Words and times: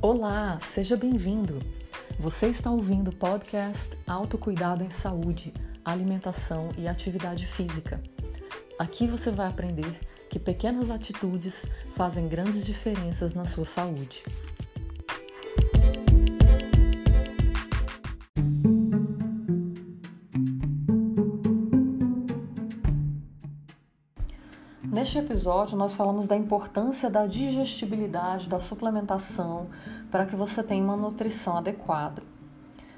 Olá, 0.00 0.60
seja 0.62 0.96
bem-vindo. 0.96 1.60
Você 2.20 2.46
está 2.46 2.70
ouvindo 2.70 3.08
o 3.08 3.16
podcast 3.16 3.98
Autocuidado 4.06 4.84
em 4.84 4.90
Saúde, 4.90 5.52
Alimentação 5.84 6.68
e 6.78 6.86
Atividade 6.86 7.44
Física. 7.46 8.00
Aqui 8.78 9.08
você 9.08 9.32
vai 9.32 9.48
aprender 9.48 9.98
que 10.30 10.38
pequenas 10.38 10.88
atitudes 10.88 11.66
fazem 11.96 12.28
grandes 12.28 12.64
diferenças 12.64 13.34
na 13.34 13.44
sua 13.44 13.64
saúde. 13.64 14.22
Neste 25.08 25.20
episódio, 25.20 25.74
nós 25.74 25.94
falamos 25.94 26.26
da 26.26 26.36
importância 26.36 27.08
da 27.08 27.26
digestibilidade 27.26 28.46
da 28.46 28.60
suplementação 28.60 29.70
para 30.10 30.26
que 30.26 30.36
você 30.36 30.62
tenha 30.62 30.84
uma 30.84 30.98
nutrição 30.98 31.56
adequada. 31.56 32.22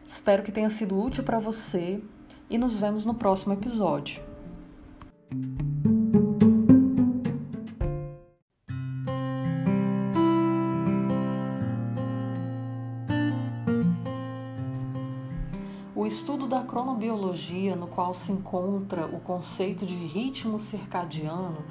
Espero 0.04 0.42
que 0.42 0.50
tenha 0.50 0.68
sido 0.68 1.00
útil 1.00 1.22
para 1.22 1.38
você 1.38 2.02
e 2.50 2.58
nos 2.58 2.76
vemos 2.76 3.06
no 3.06 3.14
próximo 3.14 3.52
episódio. 3.52 4.20
O 15.94 16.04
estudo 16.04 16.48
da 16.48 16.64
cronobiologia, 16.64 17.76
no 17.76 17.86
qual 17.86 18.14
se 18.14 18.32
encontra 18.32 19.06
o 19.06 19.20
conceito 19.20 19.86
de 19.86 19.94
ritmo 19.94 20.58
circadiano, 20.58 21.64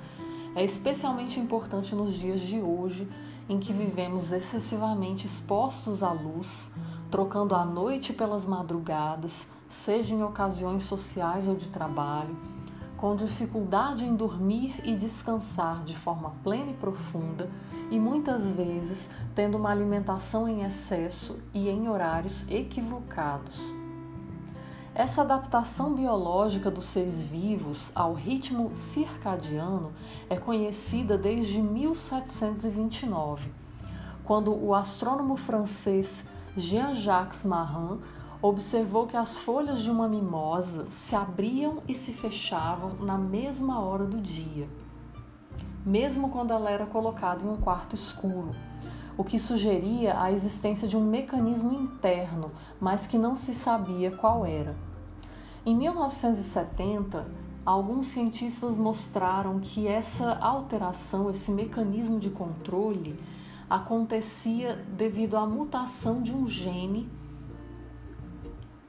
é 0.59 0.65
especialmente 0.65 1.39
importante 1.39 1.95
nos 1.95 2.13
dias 2.13 2.41
de 2.41 2.59
hoje, 2.59 3.07
em 3.47 3.57
que 3.57 3.71
vivemos 3.71 4.33
excessivamente 4.33 5.25
expostos 5.25 6.03
à 6.03 6.11
luz, 6.11 6.69
trocando 7.09 7.55
a 7.55 7.63
noite 7.63 8.11
pelas 8.11 8.45
madrugadas, 8.45 9.47
seja 9.69 10.13
em 10.13 10.21
ocasiões 10.21 10.83
sociais 10.83 11.47
ou 11.47 11.55
de 11.55 11.69
trabalho, 11.69 12.37
com 12.97 13.15
dificuldade 13.15 14.03
em 14.03 14.13
dormir 14.13 14.75
e 14.83 14.97
descansar 14.97 15.81
de 15.85 15.95
forma 15.95 16.33
plena 16.43 16.71
e 16.71 16.75
profunda, 16.75 17.49
e 17.89 17.97
muitas 17.97 18.51
vezes 18.51 19.09
tendo 19.33 19.57
uma 19.57 19.71
alimentação 19.71 20.45
em 20.45 20.63
excesso 20.65 21.39
e 21.53 21.69
em 21.69 21.87
horários 21.87 22.45
equivocados. 22.49 23.78
Essa 24.99 25.21
adaptação 25.21 25.93
biológica 25.93 26.69
dos 26.69 26.83
seres 26.83 27.23
vivos 27.23 27.89
ao 27.95 28.13
ritmo 28.13 28.75
circadiano 28.75 29.93
é 30.29 30.35
conhecida 30.35 31.17
desde 31.17 31.61
1729, 31.61 33.49
quando 34.25 34.53
o 34.53 34.75
astrônomo 34.75 35.37
francês 35.37 36.25
Jean-Jacques 36.57 37.45
Marin 37.45 38.01
observou 38.41 39.07
que 39.07 39.15
as 39.15 39.37
folhas 39.37 39.79
de 39.79 39.89
uma 39.89 40.05
mimosa 40.05 40.85
se 40.87 41.15
abriam 41.15 41.81
e 41.87 41.93
se 41.93 42.11
fechavam 42.11 42.95
na 42.99 43.17
mesma 43.17 43.79
hora 43.79 44.03
do 44.03 44.19
dia, 44.19 44.67
mesmo 45.85 46.27
quando 46.27 46.51
ela 46.51 46.69
era 46.69 46.85
colocada 46.85 47.45
em 47.45 47.47
um 47.47 47.55
quarto 47.55 47.95
escuro, 47.95 48.51
o 49.17 49.23
que 49.23 49.39
sugeria 49.39 50.21
a 50.21 50.29
existência 50.29 50.89
de 50.89 50.97
um 50.97 51.05
mecanismo 51.05 51.71
interno, 51.71 52.51
mas 52.81 53.07
que 53.07 53.17
não 53.17 53.33
se 53.37 53.53
sabia 53.53 54.11
qual 54.11 54.45
era. 54.45 54.88
Em 55.69 55.75
1970, 55.75 57.27
alguns 57.63 58.07
cientistas 58.07 58.75
mostraram 58.75 59.59
que 59.59 59.87
essa 59.87 60.33
alteração, 60.39 61.29
esse 61.29 61.51
mecanismo 61.51 62.17
de 62.17 62.31
controle, 62.31 63.19
acontecia 63.69 64.83
devido 64.97 65.37
à 65.37 65.45
mutação 65.45 66.23
de 66.23 66.33
um 66.33 66.47
gene 66.47 67.07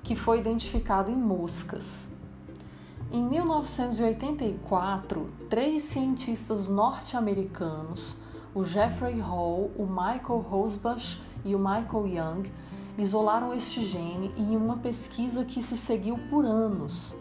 que 0.02 0.16
foi 0.16 0.38
identificado 0.38 1.10
em 1.10 1.18
moscas. 1.18 2.10
Em 3.12 3.22
1984, 3.28 5.26
três 5.50 5.82
cientistas 5.82 6.66
norte-americanos, 6.66 8.16
o 8.54 8.64
Jeffrey 8.64 9.20
Hall, 9.20 9.70
o 9.76 9.84
Michael 9.84 10.38
Rosbach 10.38 11.20
e 11.44 11.54
o 11.54 11.58
Michael 11.58 12.06
Young, 12.06 12.50
isolaram 12.98 13.54
este 13.54 13.82
gene 13.82 14.32
em 14.36 14.56
uma 14.56 14.76
pesquisa 14.76 15.44
que 15.44 15.62
se 15.62 15.76
seguiu 15.76 16.18
por 16.28 16.44
anos. 16.44 17.16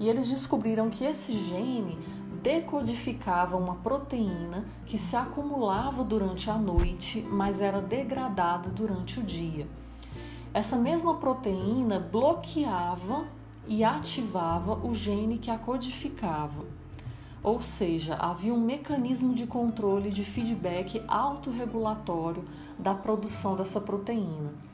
E 0.00 0.08
eles 0.08 0.28
descobriram 0.28 0.88
que 0.90 1.04
esse 1.04 1.36
gene 1.38 1.98
decodificava 2.42 3.56
uma 3.56 3.74
proteína 3.76 4.64
que 4.86 4.96
se 4.96 5.16
acumulava 5.16 6.04
durante 6.04 6.48
a 6.50 6.54
noite, 6.54 7.20
mas 7.30 7.60
era 7.60 7.80
degradada 7.80 8.70
durante 8.70 9.18
o 9.18 9.22
dia. 9.22 9.66
Essa 10.54 10.76
mesma 10.76 11.14
proteína 11.14 11.98
bloqueava 11.98 13.26
e 13.66 13.84
ativava 13.84 14.74
o 14.86 14.94
gene 14.94 15.38
que 15.38 15.50
a 15.50 15.58
codificava. 15.58 16.64
Ou 17.42 17.60
seja, 17.60 18.14
havia 18.14 18.52
um 18.52 18.60
mecanismo 18.60 19.34
de 19.34 19.46
controle 19.46 20.10
de 20.10 20.24
feedback 20.24 21.02
autorregulatório 21.06 22.44
da 22.78 22.94
produção 22.94 23.56
dessa 23.56 23.80
proteína. 23.80 24.67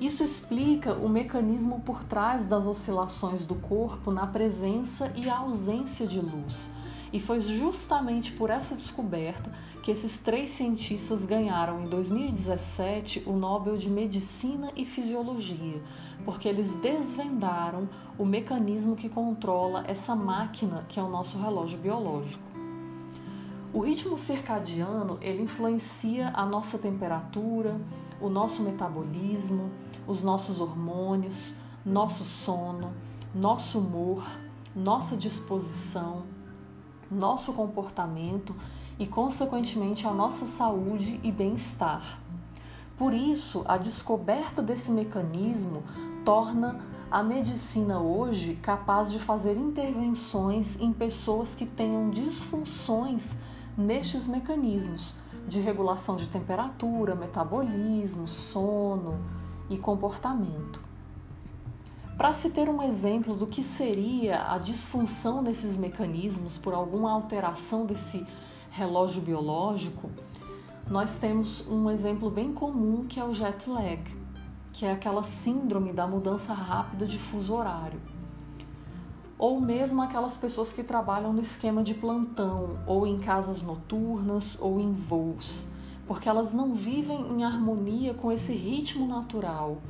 Isso 0.00 0.24
explica 0.24 0.92
o 0.92 1.08
mecanismo 1.08 1.80
por 1.80 2.02
trás 2.04 2.44
das 2.44 2.66
oscilações 2.66 3.46
do 3.46 3.54
corpo 3.54 4.10
na 4.10 4.26
presença 4.26 5.12
e 5.14 5.30
ausência 5.30 6.06
de 6.06 6.20
luz. 6.20 6.70
E 7.12 7.20
foi 7.20 7.38
justamente 7.38 8.32
por 8.32 8.50
essa 8.50 8.74
descoberta 8.74 9.52
que 9.84 9.90
esses 9.92 10.18
três 10.18 10.50
cientistas 10.50 11.24
ganharam 11.24 11.80
em 11.82 11.84
2017 11.84 13.22
o 13.24 13.34
Nobel 13.34 13.76
de 13.76 13.88
Medicina 13.88 14.72
e 14.74 14.84
Fisiologia, 14.84 15.80
porque 16.24 16.48
eles 16.48 16.76
desvendaram 16.78 17.88
o 18.18 18.24
mecanismo 18.24 18.96
que 18.96 19.08
controla 19.08 19.84
essa 19.86 20.16
máquina 20.16 20.84
que 20.88 20.98
é 20.98 21.02
o 21.02 21.08
nosso 21.08 21.38
relógio 21.38 21.78
biológico. 21.78 22.42
O 23.72 23.80
ritmo 23.80 24.16
circadiano, 24.16 25.18
ele 25.20 25.42
influencia 25.42 26.30
a 26.34 26.46
nossa 26.46 26.78
temperatura, 26.78 27.80
o 28.24 28.30
nosso 28.30 28.62
metabolismo, 28.62 29.70
os 30.06 30.22
nossos 30.22 30.58
hormônios, 30.58 31.52
nosso 31.84 32.24
sono, 32.24 32.90
nosso 33.34 33.78
humor, 33.78 34.26
nossa 34.74 35.14
disposição, 35.14 36.22
nosso 37.10 37.52
comportamento 37.52 38.56
e, 38.98 39.06
consequentemente, 39.06 40.06
a 40.06 40.10
nossa 40.10 40.46
saúde 40.46 41.20
e 41.22 41.30
bem-estar. 41.30 42.18
Por 42.96 43.12
isso, 43.12 43.62
a 43.68 43.76
descoberta 43.76 44.62
desse 44.62 44.90
mecanismo 44.90 45.82
torna 46.24 46.80
a 47.10 47.22
medicina 47.22 48.00
hoje 48.00 48.56
capaz 48.56 49.12
de 49.12 49.18
fazer 49.18 49.54
intervenções 49.54 50.80
em 50.80 50.94
pessoas 50.94 51.54
que 51.54 51.66
tenham 51.66 52.08
disfunções 52.08 53.36
nestes 53.76 54.26
mecanismos 54.26 55.14
de 55.46 55.60
regulação 55.60 56.16
de 56.16 56.28
temperatura, 56.28 57.14
metabolismo, 57.14 58.26
sono 58.26 59.18
e 59.68 59.78
comportamento. 59.78 60.80
Para 62.16 62.32
se 62.32 62.50
ter 62.50 62.68
um 62.68 62.82
exemplo 62.82 63.34
do 63.34 63.46
que 63.46 63.62
seria 63.62 64.52
a 64.52 64.58
disfunção 64.58 65.42
desses 65.42 65.76
mecanismos 65.76 66.56
por 66.56 66.72
alguma 66.72 67.12
alteração 67.12 67.84
desse 67.84 68.24
relógio 68.70 69.20
biológico, 69.20 70.10
nós 70.88 71.18
temos 71.18 71.66
um 71.68 71.90
exemplo 71.90 72.30
bem 72.30 72.52
comum 72.52 73.04
que 73.04 73.18
é 73.18 73.24
o 73.24 73.34
jet 73.34 73.68
lag, 73.68 74.02
que 74.72 74.86
é 74.86 74.92
aquela 74.92 75.22
síndrome 75.22 75.92
da 75.92 76.06
mudança 76.06 76.52
rápida 76.52 77.06
de 77.06 77.18
fuso 77.18 77.54
horário 77.54 78.13
ou 79.44 79.60
mesmo 79.60 80.00
aquelas 80.00 80.38
pessoas 80.38 80.72
que 80.72 80.82
trabalham 80.82 81.30
no 81.30 81.42
esquema 81.42 81.84
de 81.84 81.92
plantão, 81.92 82.78
ou 82.86 83.06
em 83.06 83.18
casas 83.18 83.60
noturnas, 83.60 84.58
ou 84.58 84.80
em 84.80 84.94
voos, 84.94 85.66
porque 86.06 86.30
elas 86.30 86.54
não 86.54 86.72
vivem 86.72 87.30
em 87.30 87.44
harmonia 87.44 88.14
com 88.14 88.32
esse 88.32 88.54
ritmo 88.54 89.06
natural. 89.06 89.82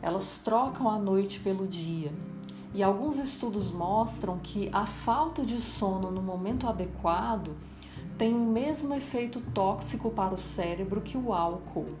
Elas 0.00 0.38
trocam 0.44 0.88
a 0.88 0.96
noite 0.96 1.40
pelo 1.40 1.66
dia. 1.66 2.12
E 2.72 2.80
alguns 2.80 3.18
estudos 3.18 3.72
mostram 3.72 4.38
que 4.38 4.70
a 4.72 4.86
falta 4.86 5.44
de 5.44 5.60
sono 5.60 6.12
no 6.12 6.22
momento 6.22 6.68
adequado 6.68 7.56
tem 8.16 8.32
o 8.32 8.46
mesmo 8.46 8.94
efeito 8.94 9.40
tóxico 9.52 10.08
para 10.08 10.34
o 10.34 10.38
cérebro 10.38 11.00
que 11.00 11.18
o 11.18 11.32
álcool. 11.32 11.96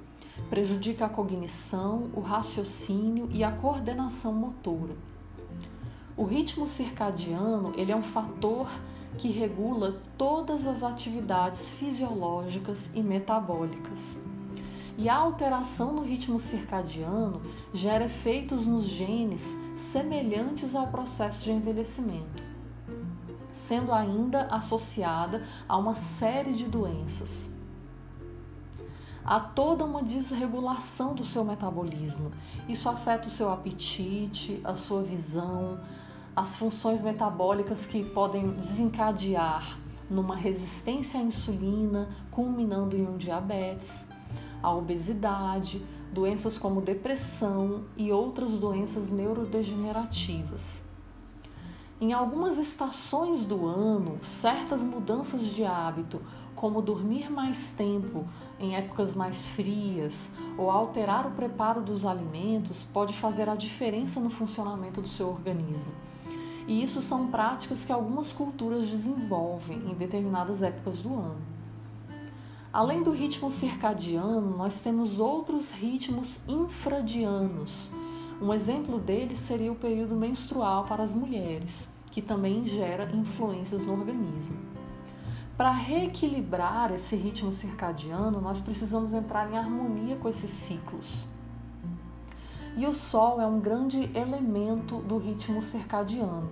Prejudica 0.48 1.06
a 1.06 1.08
cognição, 1.08 2.08
o 2.14 2.20
raciocínio 2.20 3.26
e 3.32 3.42
a 3.42 3.50
coordenação 3.50 4.32
motora. 4.32 4.94
O 6.18 6.24
ritmo 6.24 6.66
circadiano 6.66 7.72
ele 7.76 7.92
é 7.92 7.96
um 7.96 8.02
fator 8.02 8.68
que 9.16 9.28
regula 9.28 10.02
todas 10.18 10.66
as 10.66 10.82
atividades 10.82 11.70
fisiológicas 11.74 12.90
e 12.92 13.00
metabólicas. 13.00 14.18
E 14.96 15.08
a 15.08 15.14
alteração 15.14 15.92
no 15.92 16.02
ritmo 16.02 16.40
circadiano 16.40 17.40
gera 17.72 18.06
efeitos 18.06 18.66
nos 18.66 18.84
genes 18.84 19.56
semelhantes 19.76 20.74
ao 20.74 20.88
processo 20.88 21.44
de 21.44 21.52
envelhecimento, 21.52 22.42
sendo 23.52 23.92
ainda 23.92 24.46
associada 24.46 25.46
a 25.68 25.76
uma 25.76 25.94
série 25.94 26.52
de 26.52 26.64
doenças. 26.64 27.48
há 29.24 29.38
toda 29.38 29.84
uma 29.84 30.02
desregulação 30.02 31.14
do 31.14 31.22
seu 31.22 31.44
metabolismo. 31.44 32.32
Isso 32.66 32.88
afeta 32.88 33.28
o 33.28 33.30
seu 33.30 33.52
apetite, 33.52 34.58
a 34.64 34.74
sua 34.74 35.02
visão, 35.02 35.78
as 36.38 36.54
funções 36.54 37.02
metabólicas 37.02 37.84
que 37.84 38.04
podem 38.04 38.52
desencadear 38.52 39.76
numa 40.08 40.36
resistência 40.36 41.18
à 41.18 41.22
insulina, 41.22 42.08
culminando 42.30 42.96
em 42.96 43.08
um 43.08 43.16
diabetes, 43.16 44.06
a 44.62 44.72
obesidade, 44.72 45.84
doenças 46.12 46.56
como 46.56 46.80
depressão 46.80 47.82
e 47.96 48.12
outras 48.12 48.56
doenças 48.56 49.10
neurodegenerativas. 49.10 50.84
Em 52.00 52.12
algumas 52.12 52.56
estações 52.56 53.44
do 53.44 53.66
ano, 53.66 54.18
certas 54.22 54.84
mudanças 54.84 55.44
de 55.44 55.64
hábito, 55.64 56.22
como 56.54 56.80
dormir 56.80 57.32
mais 57.32 57.72
tempo 57.72 58.24
em 58.60 58.76
épocas 58.76 59.12
mais 59.12 59.48
frias 59.48 60.30
ou 60.56 60.70
alterar 60.70 61.26
o 61.26 61.32
preparo 61.32 61.82
dos 61.82 62.04
alimentos, 62.04 62.84
pode 62.84 63.12
fazer 63.12 63.48
a 63.48 63.56
diferença 63.56 64.20
no 64.20 64.30
funcionamento 64.30 65.00
do 65.00 65.08
seu 65.08 65.28
organismo. 65.28 66.07
E 66.68 66.82
isso 66.82 67.00
são 67.00 67.28
práticas 67.28 67.82
que 67.82 67.90
algumas 67.90 68.30
culturas 68.30 68.88
desenvolvem 68.88 69.78
em 69.78 69.94
determinadas 69.94 70.62
épocas 70.62 71.00
do 71.00 71.14
ano. 71.14 71.40
Além 72.70 73.02
do 73.02 73.10
ritmo 73.10 73.50
circadiano, 73.50 74.54
nós 74.54 74.82
temos 74.82 75.18
outros 75.18 75.70
ritmos 75.70 76.40
infradianos. 76.46 77.90
Um 78.40 78.52
exemplo 78.52 78.98
deles 78.98 79.38
seria 79.38 79.72
o 79.72 79.76
período 79.76 80.14
menstrual 80.14 80.84
para 80.84 81.02
as 81.02 81.14
mulheres, 81.14 81.88
que 82.10 82.20
também 82.20 82.66
gera 82.66 83.10
influências 83.16 83.86
no 83.86 83.94
organismo. 83.94 84.54
Para 85.56 85.72
reequilibrar 85.72 86.92
esse 86.92 87.16
ritmo 87.16 87.50
circadiano, 87.50 88.42
nós 88.42 88.60
precisamos 88.60 89.14
entrar 89.14 89.50
em 89.50 89.56
harmonia 89.56 90.16
com 90.16 90.28
esses 90.28 90.50
ciclos. 90.50 91.26
E 92.78 92.86
o 92.86 92.92
Sol 92.92 93.40
é 93.40 93.46
um 93.46 93.58
grande 93.58 94.08
elemento 94.16 95.02
do 95.02 95.18
ritmo 95.18 95.60
circadiano. 95.60 96.48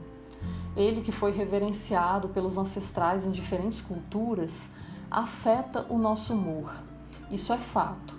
Ele, 0.74 1.00
que 1.00 1.12
foi 1.12 1.30
reverenciado 1.30 2.30
pelos 2.30 2.58
ancestrais 2.58 3.24
em 3.24 3.30
diferentes 3.30 3.80
culturas, 3.80 4.68
afeta 5.08 5.86
o 5.88 5.96
nosso 5.96 6.34
humor. 6.34 6.82
Isso 7.30 7.52
é 7.52 7.56
fato. 7.56 8.16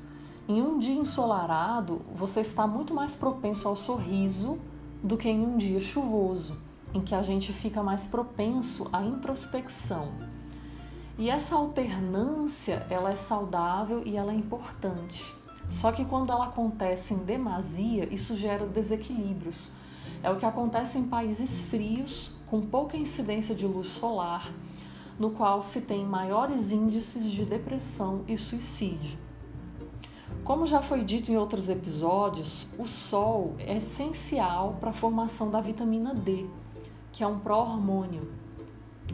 Em 0.48 0.62
um 0.62 0.80
dia 0.80 0.96
ensolarado, 0.96 2.02
você 2.16 2.40
está 2.40 2.66
muito 2.66 2.94
mais 2.94 3.14
propenso 3.14 3.68
ao 3.68 3.76
sorriso 3.76 4.58
do 5.04 5.18
que 5.18 5.28
em 5.28 5.46
um 5.46 5.58
dia 5.58 5.82
chuvoso, 5.82 6.56
em 6.94 7.02
que 7.02 7.14
a 7.14 7.22
gente 7.22 7.52
fica 7.52 7.84
mais 7.84 8.08
propenso 8.08 8.88
à 8.94 9.04
introspecção. 9.04 10.14
E 11.18 11.30
essa 11.30 11.56
alternância, 11.56 12.88
ela 12.90 13.12
é 13.12 13.18
saudável 13.18 14.02
e 14.06 14.16
ela 14.16 14.32
é 14.32 14.36
importante. 14.36 15.36
Só 15.70 15.92
que 15.92 16.06
quando 16.06 16.32
ela 16.32 16.46
acontece 16.46 17.14
em 17.14 17.18
demasia, 17.18 18.12
isso 18.14 18.36
gera 18.36 18.66
desequilíbrios. 18.66 19.72
É 20.24 20.32
o 20.32 20.38
que 20.38 20.46
acontece 20.46 20.98
em 20.98 21.04
países 21.04 21.62
frios, 21.62 22.36
com 22.48 22.62
pouca 22.62 22.98
incidência 22.98 23.54
de 23.54 23.68
luz 23.68 23.90
solar, 23.90 24.52
no 25.20 25.32
qual 25.32 25.62
se 25.62 25.82
tem 25.82 26.06
maiores 26.06 26.72
índices 26.72 27.30
de 27.32 27.44
depressão 27.44 28.24
e 28.28 28.38
suicídio. 28.38 29.18
Como 30.44 30.66
já 30.66 30.82
foi 30.82 31.04
dito 31.04 31.30
em 31.30 31.38
outros 31.38 31.68
episódios, 31.68 32.68
o 32.78 32.86
sol 32.86 33.56
é 33.60 33.78
essencial 33.78 34.78
para 34.80 34.92
a 34.92 34.94
formação 34.94 35.52
da 35.52 35.60
vitamina 35.60 36.16
D, 36.16 36.46
que 37.12 37.24
é 37.24 37.28
um 37.28 37.40
pró-hormônio, 37.40 38.32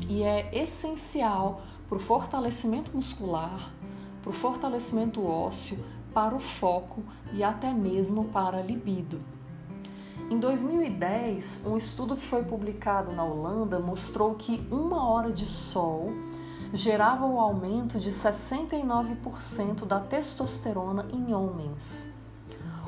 e 0.07 0.21
é 0.21 0.55
essencial 0.55 1.61
para 1.89 1.97
o 1.97 1.99
fortalecimento 1.99 2.95
muscular, 2.95 3.73
para 4.21 4.29
o 4.29 4.33
fortalecimento 4.33 5.25
ósseo, 5.25 5.83
para 6.13 6.35
o 6.35 6.39
foco 6.39 7.03
e 7.33 7.43
até 7.43 7.73
mesmo 7.73 8.25
para 8.25 8.57
a 8.59 8.61
libido. 8.61 9.21
Em 10.29 10.39
2010, 10.39 11.65
um 11.65 11.75
estudo 11.75 12.15
que 12.15 12.23
foi 12.23 12.43
publicado 12.43 13.11
na 13.11 13.23
Holanda 13.23 13.79
mostrou 13.79 14.35
que 14.35 14.65
uma 14.71 15.07
hora 15.09 15.31
de 15.31 15.47
sol 15.47 16.13
gerava 16.71 17.25
o 17.25 17.39
aumento 17.39 17.99
de 17.99 18.11
69% 18.11 19.85
da 19.85 19.99
testosterona 19.99 21.07
em 21.11 21.33
homens. 21.33 22.07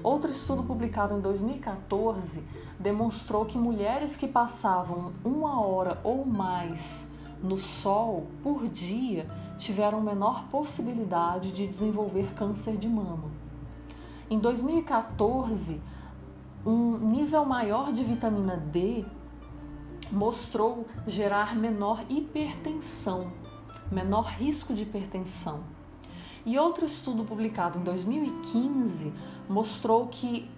Outro 0.02 0.32
estudo 0.32 0.64
publicado 0.64 1.16
em 1.16 1.22
2014 1.22 2.44
demonstrou 2.80 3.46
que 3.46 3.58
mulheres 3.58 4.16
que 4.16 4.28
passavam 4.28 5.14
uma 5.24 5.66
hora 5.66 6.00
ou 6.04 6.26
mais 6.26 7.08
no 7.42 7.58
sol 7.58 8.28
por 8.42 8.68
dia 8.68 9.28
tiveram 9.58 10.02
menor 10.02 10.46
possibilidade 10.50 11.52
de 11.52 11.68
desenvolver 11.68 12.34
câncer 12.34 12.78
de 12.78 12.88
mama. 12.88 13.30
Em 14.30 14.40
2014, 14.40 15.82
um 16.66 16.98
nível 16.98 17.46
maior 17.46 17.92
de 17.94 18.04
vitamina 18.04 18.58
D 18.58 19.06
mostrou 20.12 20.86
gerar 21.06 21.56
menor 21.56 22.04
hipertensão, 22.10 23.32
menor 23.92 24.26
risco 24.26 24.74
de 24.74 24.84
hipertensão. 24.84 25.64
E 26.46 26.60
outro 26.60 26.86
estudo 26.86 27.24
publicado 27.24 27.80
em 27.80 27.84
2015 27.84 29.12
mostrou 29.50 30.08
que 30.08 30.50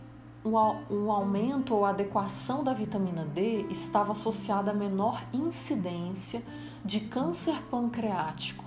o 0.43 1.11
aumento 1.11 1.75
ou 1.75 1.85
adequação 1.85 2.63
da 2.63 2.73
vitamina 2.73 3.25
D 3.25 3.65
estava 3.69 4.13
associada 4.13 4.71
a 4.71 4.73
menor 4.73 5.23
incidência 5.33 6.41
de 6.85 7.01
câncer 7.01 7.61
pancreático. 7.69 8.66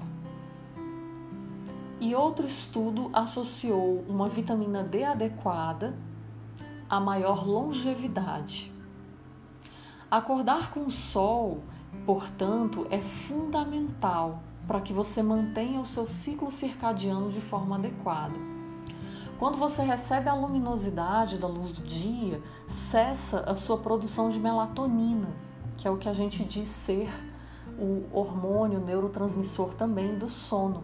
E 2.01 2.15
outro 2.15 2.47
estudo 2.47 3.11
associou 3.13 4.03
uma 4.09 4.27
vitamina 4.27 4.83
D 4.83 5.05
adequada 5.05 5.95
a 6.89 6.99
maior 6.99 7.47
longevidade. 7.47 8.73
Acordar 10.11 10.73
com 10.73 10.87
o 10.87 10.91
sol, 10.91 11.63
portanto, 12.07 12.87
é 12.91 13.03
fundamental 13.03 14.43
para 14.67 14.81
que 14.81 14.95
você 14.95 15.23
mantenha 15.23 15.79
o 15.79 15.85
seu 15.85 16.07
ciclo 16.07 16.51
circadiano 16.51 17.31
de 17.31 17.41
forma 17.43 17.77
adequada. 17.77 18.35
Quando 19.39 19.59
você 19.59 19.83
recebe 19.83 20.31
a 20.31 20.35
luminosidade 20.35 21.37
da 21.37 21.47
luz 21.47 21.71
do 21.73 21.83
dia, 21.83 22.43
cessa 22.67 23.41
a 23.41 23.55
sua 23.55 23.77
produção 23.77 24.31
de 24.31 24.41
melatonina, 24.41 25.29
que 25.77 25.87
é 25.87 25.91
o 25.91 25.99
que 25.99 26.09
a 26.09 26.15
gente 26.15 26.47
diz 26.47 26.67
ser 26.69 27.11
o 27.79 28.07
hormônio 28.11 28.81
neurotransmissor 28.81 29.75
também 29.75 30.17
do 30.17 30.31
sono 30.31 30.83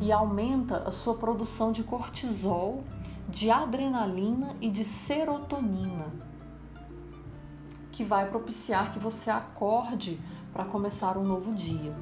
e 0.00 0.12
aumenta 0.12 0.84
a 0.86 0.92
sua 0.92 1.14
produção 1.14 1.72
de 1.72 1.82
cortisol, 1.82 2.84
de 3.28 3.50
adrenalina 3.50 4.56
e 4.60 4.68
de 4.68 4.84
serotonina, 4.84 6.12
que 7.90 8.04
vai 8.04 8.28
propiciar 8.28 8.92
que 8.92 8.98
você 8.98 9.30
acorde 9.30 10.20
para 10.52 10.64
começar 10.64 11.16
um 11.16 11.24
novo 11.24 11.54
dia. 11.54 11.94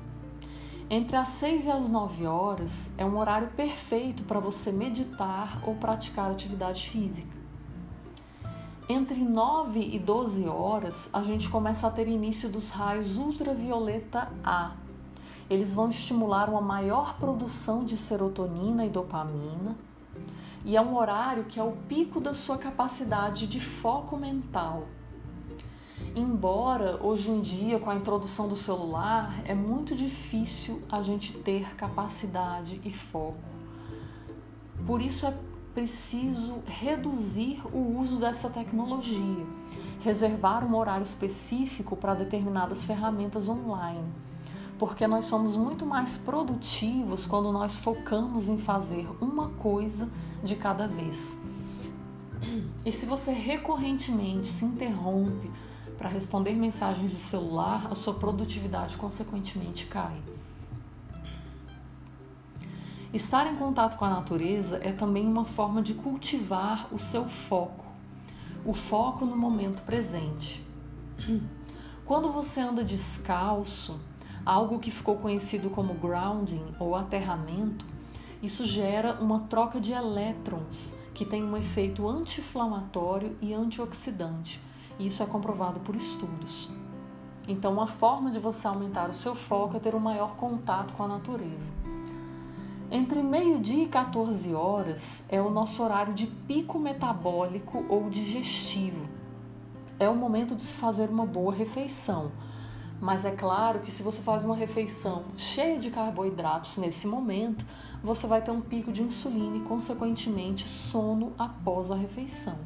Entre 0.90 1.16
as 1.16 1.28
6 1.28 1.66
e 1.66 1.70
as 1.70 1.86
9 1.86 2.26
horas 2.26 2.90
é 2.96 3.04
um 3.04 3.18
horário 3.18 3.48
perfeito 3.48 4.24
para 4.24 4.40
você 4.40 4.72
meditar 4.72 5.60
ou 5.66 5.74
praticar 5.74 6.30
atividade 6.30 6.88
física. 6.88 7.36
Entre 8.88 9.22
9 9.22 9.80
e 9.80 9.98
12 9.98 10.48
horas, 10.48 11.10
a 11.12 11.22
gente 11.22 11.46
começa 11.50 11.86
a 11.86 11.90
ter 11.90 12.08
início 12.08 12.48
dos 12.48 12.70
raios 12.70 13.18
ultravioleta 13.18 14.32
A. 14.42 14.76
Eles 15.50 15.72
vão 15.72 15.88
estimular 15.88 16.50
uma 16.50 16.60
maior 16.60 17.18
produção 17.18 17.84
de 17.84 17.96
serotonina 17.96 18.84
e 18.84 18.90
dopamina, 18.90 19.76
e 20.64 20.76
é 20.76 20.80
um 20.80 20.96
horário 20.96 21.44
que 21.44 21.58
é 21.58 21.62
o 21.62 21.72
pico 21.88 22.20
da 22.20 22.34
sua 22.34 22.58
capacidade 22.58 23.46
de 23.46 23.60
foco 23.60 24.16
mental. 24.16 24.86
Embora 26.14 26.98
hoje 27.02 27.30
em 27.30 27.40
dia, 27.40 27.78
com 27.78 27.90
a 27.90 27.96
introdução 27.96 28.48
do 28.48 28.56
celular, 28.56 29.40
é 29.44 29.54
muito 29.54 29.94
difícil 29.94 30.82
a 30.90 31.00
gente 31.00 31.32
ter 31.38 31.74
capacidade 31.76 32.80
e 32.84 32.92
foco. 32.92 33.38
Por 34.86 35.00
isso 35.00 35.26
é 35.26 35.34
preciso 35.74 36.62
reduzir 36.66 37.62
o 37.72 37.98
uso 37.98 38.18
dessa 38.18 38.50
tecnologia, 38.50 39.46
reservar 40.00 40.64
um 40.64 40.76
horário 40.76 41.04
específico 41.04 41.96
para 41.96 42.14
determinadas 42.14 42.84
ferramentas 42.84 43.48
online, 43.48 44.12
porque 44.78 45.06
nós 45.06 45.24
somos 45.24 45.56
muito 45.56 45.84
mais 45.84 46.16
produtivos 46.16 47.26
quando 47.26 47.50
nós 47.50 47.78
focamos 47.78 48.48
em 48.48 48.56
fazer 48.56 49.08
uma 49.20 49.48
coisa 49.50 50.08
de 50.42 50.54
cada 50.54 50.86
vez. 50.86 51.40
E 52.84 52.92
se 52.92 53.04
você 53.04 53.32
recorrentemente 53.32 54.46
se 54.48 54.64
interrompe 54.64 55.50
para 55.96 56.08
responder 56.08 56.52
mensagens 56.54 57.10
de 57.10 57.16
celular, 57.16 57.88
a 57.90 57.94
sua 57.94 58.14
produtividade 58.14 58.96
consequentemente 58.96 59.86
cai. 59.86 60.16
Estar 63.12 63.46
em 63.46 63.56
contato 63.56 63.96
com 63.96 64.04
a 64.04 64.10
natureza 64.10 64.78
é 64.82 64.92
também 64.92 65.26
uma 65.26 65.44
forma 65.44 65.82
de 65.82 65.94
cultivar 65.94 66.86
o 66.92 66.98
seu 66.98 67.28
foco, 67.28 67.86
o 68.64 68.72
foco 68.72 69.24
no 69.24 69.36
momento 69.36 69.82
presente. 69.82 70.64
Quando 72.04 72.30
você 72.30 72.60
anda 72.60 72.84
descalço, 72.84 74.00
algo 74.48 74.78
que 74.78 74.90
ficou 74.90 75.18
conhecido 75.18 75.68
como 75.68 75.92
grounding 75.92 76.74
ou 76.80 76.96
aterramento, 76.96 77.84
Isso 78.40 78.64
gera 78.64 79.18
uma 79.20 79.40
troca 79.40 79.80
de 79.80 79.92
elétrons 79.92 80.96
que 81.12 81.24
tem 81.24 81.42
um 81.42 81.56
efeito 81.56 82.08
anti-inflamatório 82.08 83.36
e 83.42 83.52
antioxidante. 83.52 84.60
Isso 84.98 85.24
é 85.24 85.26
comprovado 85.26 85.80
por 85.80 85.96
estudos. 85.96 86.70
Então, 87.48 87.72
uma 87.72 87.88
forma 87.88 88.30
de 88.30 88.38
você 88.38 88.68
aumentar 88.68 89.10
o 89.10 89.12
seu 89.12 89.34
foco 89.34 89.76
é 89.76 89.80
ter 89.80 89.92
um 89.94 89.98
maior 90.00 90.36
contato 90.36 90.94
com 90.94 91.02
a 91.02 91.08
natureza. 91.08 91.68
Entre 92.90 93.22
meio-dia 93.24 93.84
e 93.84 93.88
14 93.88 94.54
horas 94.54 95.24
é 95.28 95.42
o 95.42 95.50
nosso 95.50 95.82
horário 95.82 96.14
de 96.14 96.26
pico 96.26 96.78
metabólico 96.78 97.84
ou 97.88 98.08
digestivo. 98.08 99.04
É 99.98 100.08
o 100.08 100.14
momento 100.14 100.54
de 100.54 100.62
se 100.62 100.74
fazer 100.74 101.10
uma 101.10 101.26
boa 101.26 101.52
refeição. 101.52 102.30
Mas 103.00 103.24
é 103.24 103.30
claro 103.30 103.80
que 103.80 103.90
se 103.90 104.02
você 104.02 104.20
faz 104.20 104.44
uma 104.44 104.56
refeição 104.56 105.24
cheia 105.36 105.78
de 105.78 105.90
carboidratos 105.90 106.76
nesse 106.78 107.06
momento, 107.06 107.64
você 108.02 108.26
vai 108.26 108.42
ter 108.42 108.50
um 108.50 108.60
pico 108.60 108.90
de 108.90 109.02
insulina 109.02 109.56
e, 109.56 109.60
consequentemente, 109.60 110.68
sono 110.68 111.32
após 111.38 111.90
a 111.90 111.94
refeição. 111.94 112.58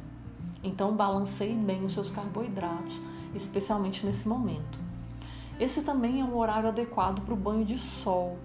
Então, 0.63 0.95
balanceie 0.95 1.55
bem 1.55 1.85
os 1.85 1.93
seus 1.93 2.09
carboidratos, 2.09 3.01
especialmente 3.35 4.05
nesse 4.05 4.27
momento. 4.27 4.79
Esse 5.59 5.83
também 5.83 6.21
é 6.21 6.23
um 6.23 6.35
horário 6.35 6.69
adequado 6.69 7.21
para 7.21 7.33
o 7.33 7.37
banho 7.37 7.63
de 7.63 7.77
sol 7.77 8.37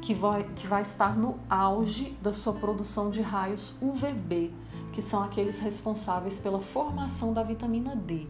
que 0.00 0.14
vai, 0.14 0.44
que 0.54 0.66
vai 0.66 0.82
estar 0.82 1.16
no 1.16 1.38
auge 1.48 2.16
da 2.22 2.32
sua 2.32 2.54
produção 2.54 3.10
de 3.10 3.20
raios 3.20 3.76
UVB, 3.80 4.52
que 4.92 5.02
são 5.02 5.22
aqueles 5.22 5.58
responsáveis 5.58 6.38
pela 6.38 6.60
formação 6.60 7.32
da 7.32 7.42
vitamina 7.42 7.94
D. 7.94 8.26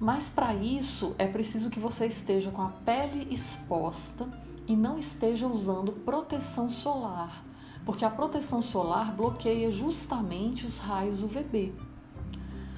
Mas 0.00 0.28
para 0.28 0.54
isso 0.54 1.14
é 1.18 1.26
preciso 1.26 1.70
que 1.70 1.80
você 1.80 2.06
esteja 2.06 2.50
com 2.50 2.62
a 2.62 2.68
pele 2.68 3.26
exposta 3.32 4.28
e 4.66 4.76
não 4.76 4.96
esteja 4.98 5.48
usando 5.48 5.92
proteção 5.92 6.70
solar, 6.70 7.44
porque 7.84 8.04
a 8.04 8.10
proteção 8.10 8.62
solar 8.62 9.16
bloqueia 9.16 9.70
justamente 9.70 10.66
os 10.66 10.78
raios 10.78 11.22
UVB. 11.22 11.74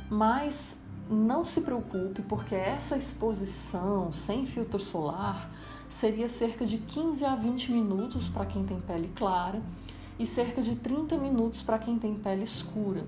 Mas 0.08 0.78
não 1.10 1.44
se 1.44 1.60
preocupe, 1.60 2.22
porque 2.22 2.54
essa 2.54 2.96
exposição 2.96 4.12
sem 4.12 4.46
filtro 4.46 4.80
solar 4.80 5.50
seria 5.88 6.28
cerca 6.28 6.64
de 6.64 6.78
15 6.78 7.24
a 7.24 7.34
20 7.34 7.72
minutos 7.72 8.28
para 8.28 8.46
quem 8.46 8.64
tem 8.64 8.80
pele 8.80 9.12
clara 9.14 9.60
e 10.18 10.24
cerca 10.24 10.62
de 10.62 10.76
30 10.76 11.18
minutos 11.18 11.62
para 11.62 11.78
quem 11.78 11.98
tem 11.98 12.14
pele 12.14 12.44
escura. 12.44 13.04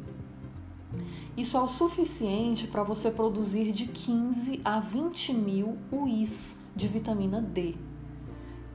Isso 1.37 1.57
é 1.57 1.63
o 1.63 1.69
suficiente 1.69 2.67
para 2.67 2.83
você 2.83 3.11
produzir 3.11 3.73
de 3.73 3.87
15 3.87 4.61
a 4.65 4.81
20 4.81 5.33
mil 5.35 5.79
UIs 5.91 6.59
de 6.77 6.89
vitamina 6.89 7.41
D, 7.41 7.75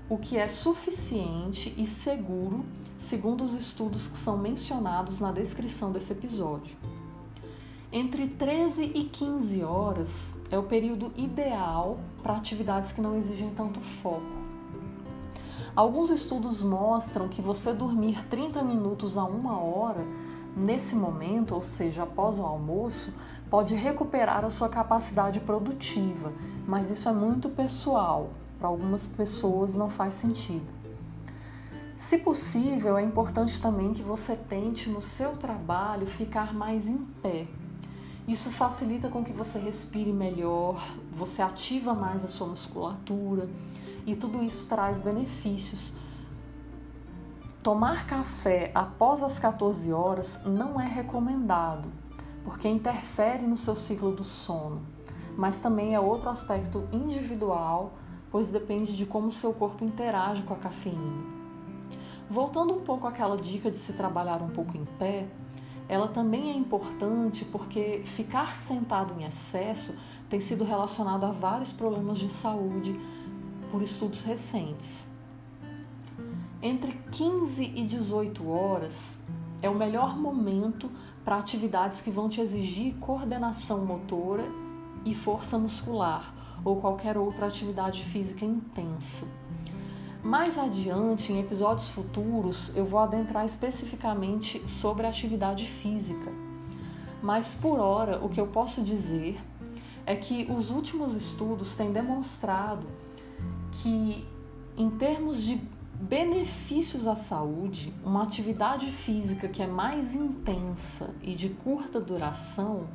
o 0.09 0.17
que 0.17 0.37
é 0.37 0.47
suficiente 0.47 1.73
e 1.77 1.85
seguro, 1.85 2.65
segundo 2.97 3.43
os 3.43 3.53
estudos 3.53 4.07
que 4.07 4.17
são 4.17 4.37
mencionados 4.37 5.19
na 5.19 5.31
descrição 5.31 5.91
desse 5.91 6.13
episódio. 6.13 6.75
Entre 7.91 8.27
13 8.27 8.91
e 8.93 9.05
15 9.05 9.63
horas 9.63 10.35
é 10.51 10.57
o 10.57 10.63
período 10.63 11.13
ideal 11.15 11.99
para 12.21 12.35
atividades 12.35 12.91
que 12.91 12.99
não 12.99 13.15
exigem 13.15 13.49
tanto 13.51 13.79
foco. 13.79 14.47
Alguns 15.75 16.09
estudos 16.09 16.61
mostram 16.61 17.27
que 17.27 17.41
você 17.41 17.71
dormir 17.71 18.25
30 18.25 18.63
minutos 18.63 19.17
a 19.17 19.23
uma 19.23 19.59
hora 19.59 20.05
nesse 20.57 20.95
momento, 20.95 21.53
ou 21.55 21.61
seja, 21.61 22.03
após 22.03 22.39
o 22.39 22.43
almoço, 22.43 23.13
pode 23.49 23.75
recuperar 23.75 24.43
a 24.43 24.49
sua 24.49 24.67
capacidade 24.67 25.39
produtiva, 25.39 26.33
mas 26.67 26.89
isso 26.89 27.07
é 27.07 27.13
muito 27.13 27.49
pessoal. 27.49 28.31
Para 28.59 28.67
algumas 28.67 29.05
pessoas 29.05 29.75
não 29.75 29.89
faz 29.89 30.15
sentido. 30.15 30.65
Se 31.95 32.17
possível, 32.17 32.97
é 32.97 33.03
importante 33.03 33.61
também 33.61 33.93
que 33.93 34.01
você 34.01 34.35
tente 34.35 34.89
no 34.89 35.01
seu 35.01 35.37
trabalho 35.37 36.07
ficar 36.07 36.53
mais 36.53 36.87
em 36.87 36.97
pé, 37.21 37.47
isso 38.27 38.51
facilita 38.51 39.07
com 39.07 39.23
que 39.23 39.31
você 39.31 39.57
respire 39.57 40.11
melhor, 40.11 40.85
você 41.13 41.41
ativa 41.41 41.93
mais 41.93 42.25
a 42.25 42.27
sua 42.27 42.47
musculatura 42.47 43.47
e 44.05 44.17
tudo 44.17 44.43
isso 44.43 44.67
traz 44.67 44.99
benefícios. 44.99 45.93
Tomar 47.63 48.07
café 48.07 48.71
após 48.73 49.21
as 49.21 49.39
14 49.39 49.91
horas 49.91 50.39
não 50.45 50.79
é 50.79 50.87
recomendado, 50.87 51.89
porque 52.45 52.67
interfere 52.67 53.45
no 53.45 53.57
seu 53.57 53.75
ciclo 53.75 54.11
do 54.15 54.23
sono, 54.23 54.81
mas 55.35 55.61
também 55.61 55.93
é 55.93 55.99
outro 55.99 56.29
aspecto 56.29 56.87
individual, 56.93 57.93
pois 58.31 58.51
depende 58.51 58.95
de 58.95 59.05
como 59.05 59.29
seu 59.31 59.53
corpo 59.53 59.83
interage 59.83 60.43
com 60.43 60.53
a 60.53 60.57
cafeína. 60.57 61.25
Voltando 62.29 62.73
um 62.73 62.81
pouco 62.81 63.07
àquela 63.07 63.35
dica 63.35 63.69
de 63.69 63.77
se 63.77 63.93
trabalhar 63.93 64.41
um 64.41 64.49
pouco 64.49 64.77
em 64.77 64.85
pé, 64.97 65.27
ela 65.89 66.07
também 66.07 66.51
é 66.51 66.53
importante 66.53 67.45
porque 67.45 68.01
ficar 68.05 68.55
sentado 68.55 69.13
em 69.19 69.25
excesso 69.25 69.97
tem 70.29 70.39
sido 70.41 70.63
relacionado 70.63 71.25
a 71.25 71.31
vários 71.31 71.71
problemas 71.71 72.19
de 72.19 72.27
saúde 72.27 72.99
por 73.71 73.81
estudos 73.81 74.23
recentes. 74.23 75.05
Entre 76.61 76.91
15 77.11 77.63
e 77.63 77.85
18 77.85 78.49
horas 78.49 79.19
é 79.61 79.69
o 79.69 79.75
melhor 79.75 80.17
momento 80.17 80.89
para 81.23 81.37
atividades 81.37 82.01
que 82.01 82.09
vão 82.09 82.27
te 82.27 82.41
exigir 82.41 82.95
coordenação 82.95 83.85
motora 83.85 84.43
e 85.05 85.13
força 85.13 85.55
muscular 85.59 86.33
ou 86.65 86.77
qualquer 86.77 87.15
outra 87.15 87.45
atividade 87.45 88.03
física 88.03 88.43
intensa. 88.43 89.27
Mais 90.23 90.57
adiante, 90.57 91.31
em 91.31 91.39
episódios 91.39 91.91
futuros, 91.91 92.75
eu 92.75 92.83
vou 92.83 92.99
adentrar 92.99 93.45
especificamente 93.45 94.67
sobre 94.67 95.05
a 95.05 95.09
atividade 95.09 95.63
física. 95.65 96.31
Mas 97.21 97.53
por 97.53 97.79
hora, 97.79 98.23
o 98.25 98.29
que 98.29 98.41
eu 98.41 98.47
posso 98.47 98.81
dizer 98.81 99.39
é 100.07 100.15
que 100.15 100.51
os 100.51 100.71
últimos 100.71 101.13
estudos 101.13 101.75
têm 101.75 101.91
demonstrado 101.91 102.87
que, 103.71 104.25
em 104.75 104.89
termos 104.89 105.43
de 105.43 105.61
benefícios 105.99 107.07
à 107.07 107.15
saúde, 107.15 107.93
uma 108.03 108.23
atividade 108.23 108.91
física 108.91 109.47
que 109.47 109.61
é 109.61 109.67
mais 109.67 110.13
intensa 110.13 111.15
e 111.21 111.33
de 111.33 111.49
curta 111.49 111.99
duração, 111.99 112.87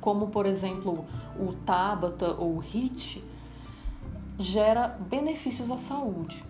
como 0.00 0.28
por 0.28 0.46
exemplo 0.46 1.06
o 1.38 1.52
Tabata 1.52 2.34
ou 2.34 2.58
o 2.58 2.60
HIIT, 2.60 3.24
gera 4.38 4.88
benefícios 4.88 5.70
à 5.70 5.78
saúde. 5.78 6.44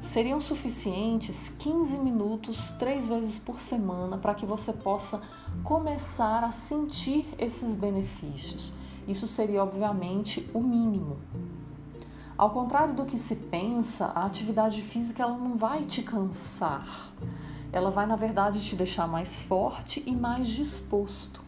Seriam 0.00 0.40
suficientes 0.40 1.48
15 1.58 1.96
minutos 1.98 2.68
três 2.78 3.06
vezes 3.06 3.38
por 3.38 3.60
semana 3.60 4.18
para 4.18 4.34
que 4.34 4.44
você 4.44 4.72
possa 4.72 5.20
começar 5.62 6.44
a 6.44 6.52
sentir 6.52 7.26
esses 7.38 7.74
benefícios. 7.74 8.72
Isso 9.06 9.26
seria, 9.26 9.62
obviamente, 9.62 10.48
o 10.52 10.60
mínimo. 10.60 11.18
Ao 12.36 12.50
contrário 12.50 12.94
do 12.94 13.04
que 13.04 13.16
se 13.16 13.36
pensa, 13.36 14.06
a 14.06 14.24
atividade 14.24 14.82
física 14.82 15.22
ela 15.22 15.38
não 15.38 15.56
vai 15.56 15.84
te 15.84 16.02
cansar. 16.02 17.12
Ela 17.72 17.92
vai, 17.92 18.06
na 18.06 18.16
verdade, 18.16 18.64
te 18.64 18.74
deixar 18.74 19.06
mais 19.06 19.40
forte 19.40 20.02
e 20.04 20.12
mais 20.14 20.48
disposto. 20.48 21.44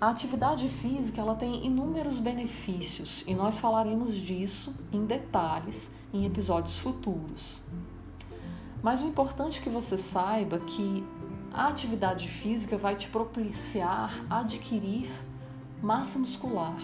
A 0.00 0.10
atividade 0.10 0.68
física 0.68 1.20
ela 1.20 1.34
tem 1.34 1.66
inúmeros 1.66 2.20
benefícios 2.20 3.24
e 3.26 3.34
nós 3.34 3.58
falaremos 3.58 4.14
disso 4.14 4.72
em 4.92 5.04
detalhes 5.04 5.90
em 6.12 6.24
episódios 6.26 6.78
futuros. 6.78 7.62
Mas 8.82 9.02
o 9.02 9.06
importante 9.06 9.58
é 9.58 9.62
que 9.62 9.70
você 9.70 9.98
saiba 9.98 10.60
que 10.60 11.04
a 11.52 11.66
atividade 11.66 12.28
física 12.28 12.76
vai 12.76 12.94
te 12.94 13.08
propiciar 13.08 14.24
adquirir 14.30 15.10
massa 15.82 16.18
muscular. 16.18 16.76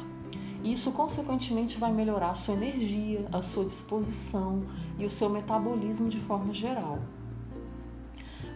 Isso, 0.63 0.93
consequentemente, 0.93 1.79
vai 1.79 1.93
melhorar 1.93 2.31
a 2.31 2.35
sua 2.35 2.55
energia, 2.55 3.27
a 3.33 3.43
sua 3.43 3.65
disposição 3.65 4.65
e 4.97 5.05
o 5.05 5.11
seu 5.11 5.29
metabolismo 5.29 6.09
de 6.09 6.21
forma 6.21 6.55
geral. 6.55 7.01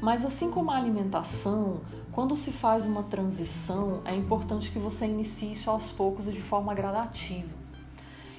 Mas 0.00 0.24
assim 0.24 0.50
como 0.50 0.70
a 0.70 0.76
alimentação, 0.76 1.80
quando 2.12 2.36
se 2.36 2.52
faz 2.52 2.86
uma 2.86 3.02
transição, 3.02 4.02
é 4.04 4.14
importante 4.14 4.70
que 4.70 4.78
você 4.78 5.06
inicie 5.06 5.52
isso 5.52 5.68
aos 5.68 5.90
poucos 5.90 6.28
e 6.28 6.32
de 6.32 6.40
forma 6.40 6.74
gradativa. 6.74 7.54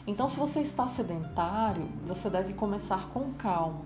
Então, 0.05 0.27
se 0.27 0.39
você 0.39 0.61
está 0.61 0.87
sedentário, 0.87 1.89
você 2.05 2.29
deve 2.29 2.53
começar 2.53 3.09
com 3.09 3.33
calma. 3.33 3.81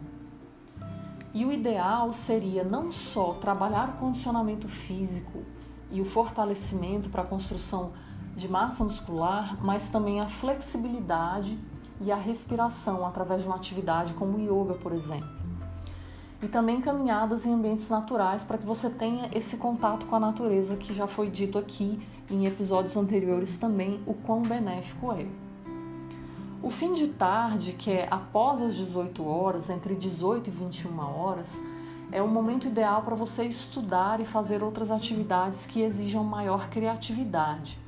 E 1.33 1.43
o 1.45 1.51
ideal 1.51 2.13
seria 2.13 2.63
não 2.63 2.91
só 2.91 3.33
trabalhar 3.33 3.89
o 3.89 3.93
condicionamento 3.93 4.67
físico 4.67 5.43
e 5.89 6.01
o 6.01 6.05
fortalecimento 6.05 7.09
para 7.09 7.23
a 7.23 7.25
construção 7.25 7.93
de 8.35 8.47
massa 8.47 8.83
muscular, 8.83 9.57
mas 9.63 9.89
também 9.89 10.21
a 10.21 10.27
flexibilidade 10.27 11.57
e 12.00 12.11
a 12.11 12.15
respiração 12.15 13.05
através 13.05 13.41
de 13.43 13.47
uma 13.47 13.55
atividade 13.55 14.13
como 14.13 14.39
yoga, 14.39 14.73
por 14.75 14.91
exemplo 14.91 15.41
e 16.41 16.47
também 16.47 16.81
caminhadas 16.81 17.45
em 17.45 17.53
ambientes 17.53 17.88
naturais 17.89 18.43
para 18.43 18.57
que 18.57 18.65
você 18.65 18.89
tenha 18.89 19.29
esse 19.33 19.57
contato 19.57 20.07
com 20.07 20.15
a 20.15 20.19
natureza 20.19 20.75
que 20.75 20.91
já 20.91 21.05
foi 21.05 21.29
dito 21.29 21.57
aqui 21.57 22.01
em 22.29 22.47
episódios 22.47 22.97
anteriores 22.97 23.57
também 23.57 24.01
o 24.07 24.13
quão 24.13 24.41
benéfico 24.41 25.11
é. 25.13 25.25
O 26.63 26.69
fim 26.69 26.93
de 26.93 27.07
tarde, 27.07 27.73
que 27.73 27.91
é 27.91 28.07
após 28.09 28.61
as 28.61 28.75
18 28.75 29.25
horas, 29.25 29.69
entre 29.69 29.95
18 29.95 30.47
e 30.47 30.51
21 30.51 31.00
horas, 31.00 31.59
é 32.11 32.21
um 32.21 32.27
momento 32.27 32.67
ideal 32.67 33.01
para 33.03 33.15
você 33.15 33.45
estudar 33.45 34.19
e 34.19 34.25
fazer 34.25 34.61
outras 34.61 34.91
atividades 34.91 35.65
que 35.65 35.81
exijam 35.81 36.23
maior 36.23 36.69
criatividade. 36.69 37.79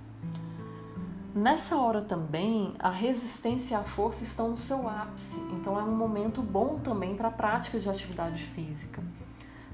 Nessa 1.36 1.78
hora 1.78 2.00
também, 2.00 2.76
a 2.78 2.92
resistência 2.92 3.74
e 3.74 3.76
a 3.76 3.84
força 3.84 4.24
estão 4.24 4.50
no 4.50 4.56
seu 4.58 4.88
ápice, 4.88 5.40
então 5.54 5.80
é 5.80 5.84
um 5.84 5.96
momento 5.96 6.44
bom 6.44 6.78
também 6.78 7.16
para 7.16 7.30
a 7.30 7.32
prática 7.32 7.80
de 7.80 7.90
atividade 7.90 8.44
física. 8.44 9.02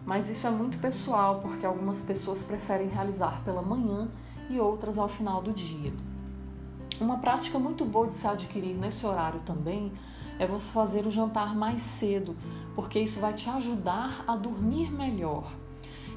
Mas 0.06 0.30
isso 0.30 0.48
é 0.48 0.50
muito 0.50 0.78
pessoal, 0.78 1.42
porque 1.42 1.66
algumas 1.66 2.02
pessoas 2.02 2.46
preferem 2.46 2.88
realizar 2.88 3.44
pela 3.44 3.62
manhã 3.62 4.08
e 4.50 4.58
outras 4.58 4.98
ao 4.98 5.10
final 5.10 5.42
do 5.42 5.52
dia. 5.52 5.92
Uma 6.98 7.18
prática 7.18 7.60
muito 7.60 7.84
boa 7.84 8.08
de 8.08 8.14
se 8.14 8.26
adquirir 8.26 8.78
nesse 8.78 9.06
horário 9.06 9.42
também 9.42 9.92
é 10.40 10.48
você 10.48 10.72
fazer 10.72 11.06
o 11.06 11.12
jantar 11.12 11.54
mais 11.58 11.82
cedo, 11.82 12.38
porque 12.74 13.02
isso 13.02 13.20
vai 13.20 13.34
te 13.34 13.50
ajudar 13.50 14.24
a 14.26 14.38
dormir 14.38 14.94
melhor. 14.94 15.52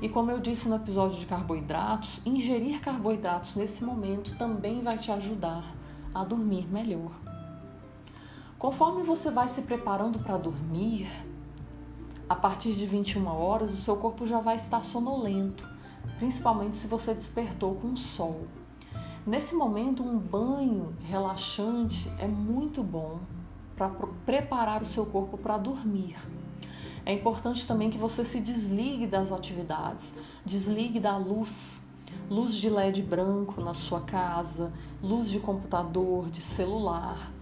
E 0.03 0.09
como 0.09 0.33
eu 0.33 0.41
disse 0.41 0.69
no 0.69 0.75
episódio 0.75 1.17
de 1.17 1.27
carboidratos, 1.27 2.21
ingerir 2.27 2.81
carboidratos 2.81 3.55
nesse 3.55 3.85
momento 3.85 4.37
também 4.37 4.83
vai 4.83 4.99
te 4.99 5.13
ajudar 5.13 5.65
a 6.13 6.25
dormir 6.25 6.67
melhor. 6.67 7.13
Conforme 8.59 9.05
você 9.05 9.31
vai 9.31 9.49
se 9.49 9.63
preparando 9.63 10.19
para 10.19 10.37
dormir, 10.37 11.09
a 12.29 12.35
partir 12.35 12.73
de 12.75 12.85
21 12.85 13.25
horas 13.29 13.73
o 13.73 13.77
seu 13.77 13.97
corpo 13.97 14.27
já 14.27 14.41
vai 14.41 14.57
estar 14.57 14.83
sonolento, 14.83 15.71
principalmente 16.19 16.75
se 16.75 16.89
você 16.89 17.15
despertou 17.15 17.77
com 17.77 17.93
o 17.93 17.97
sol. 17.97 18.49
Nesse 19.25 19.55
momento, 19.55 20.03
um 20.03 20.19
banho 20.19 20.97
relaxante 21.05 22.13
é 22.19 22.27
muito 22.27 22.83
bom 22.83 23.21
para 23.77 23.89
preparar 24.27 24.83
o 24.83 24.85
seu 24.85 25.07
corpo 25.07 25.39
para 25.39 25.59
dormir. 25.59 26.17
É 27.05 27.13
importante 27.13 27.67
também 27.67 27.91
que 27.91 27.99
você 27.99 28.25
se 28.25 28.39
desligue 28.39 29.09
das 29.09 29.33
atividades, 29.33 30.15
desligue 30.45 31.01
da 31.01 31.17
luz, 31.17 31.81
luz 32.31 32.55
de 32.55 32.71
LED 32.71 33.03
branco 33.03 33.61
na 33.61 33.75
sua 33.75 34.01
casa, 34.03 34.73
luz 35.03 35.29
de 35.29 35.41
computador, 35.41 36.31
de 36.31 36.41
celular, 36.41 37.33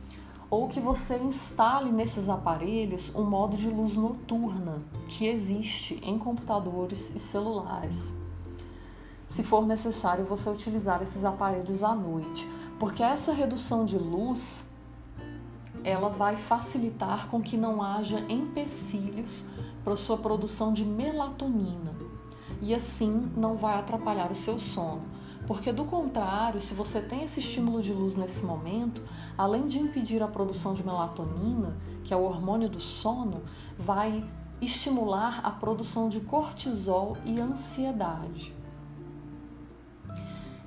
ou 0.48 0.66
que 0.66 0.80
você 0.80 1.18
instale 1.18 1.92
nesses 1.92 2.28
aparelhos 2.28 3.14
um 3.14 3.22
modo 3.22 3.54
de 3.54 3.68
luz 3.68 3.94
noturna 3.94 4.82
que 5.06 5.26
existe 5.26 6.00
em 6.02 6.18
computadores 6.18 7.14
e 7.14 7.18
celulares. 7.18 8.14
Se 9.28 9.42
for 9.42 9.66
necessário 9.66 10.24
você 10.24 10.48
utilizar 10.48 11.02
esses 11.02 11.24
aparelhos 11.24 11.84
à 11.84 11.94
noite, 11.94 12.48
porque 12.78 13.02
essa 13.02 13.30
redução 13.30 13.84
de 13.84 13.98
luz 13.98 14.64
ela 15.84 16.08
vai 16.08 16.37
facilitar 16.37 17.28
com 17.28 17.40
que 17.42 17.56
não 17.56 17.82
haja 17.82 18.20
empecilhos 18.28 19.46
para 19.84 19.96
sua 19.96 20.16
produção 20.18 20.72
de 20.72 20.84
melatonina 20.84 21.94
e 22.60 22.75
assim 22.75 23.30
não 23.37 23.56
vai 23.56 23.78
atrapalhar 23.78 24.30
o 24.30 24.34
seu 24.34 24.58
sono. 24.58 25.02
Porque 25.46 25.72
do 25.72 25.84
contrário, 25.84 26.60
se 26.60 26.75
você 26.75 27.00
tem 27.00 27.25
esse 27.25 27.40
estímulo 27.40 27.82
de 27.82 27.92
luz 27.92 28.14
nesse 28.14 28.44
momento, 28.44 29.02
além 29.37 29.66
de 29.66 29.78
impedir 29.78 30.22
a 30.22 30.28
produção 30.28 30.75
de 30.75 30.84
melatonina, 30.84 31.76
que 32.04 32.14
é 32.14 32.16
o 32.16 32.22
hormônio 32.22 32.68
do 32.68 32.78
sono, 32.78 33.42
vai 33.78 34.25
estimular 34.60 35.40
a 35.42 35.50
produção 35.50 36.08
de 36.08 36.20
cortisol 36.20 37.16
e 37.25 37.40
ansiedade. 37.40 38.54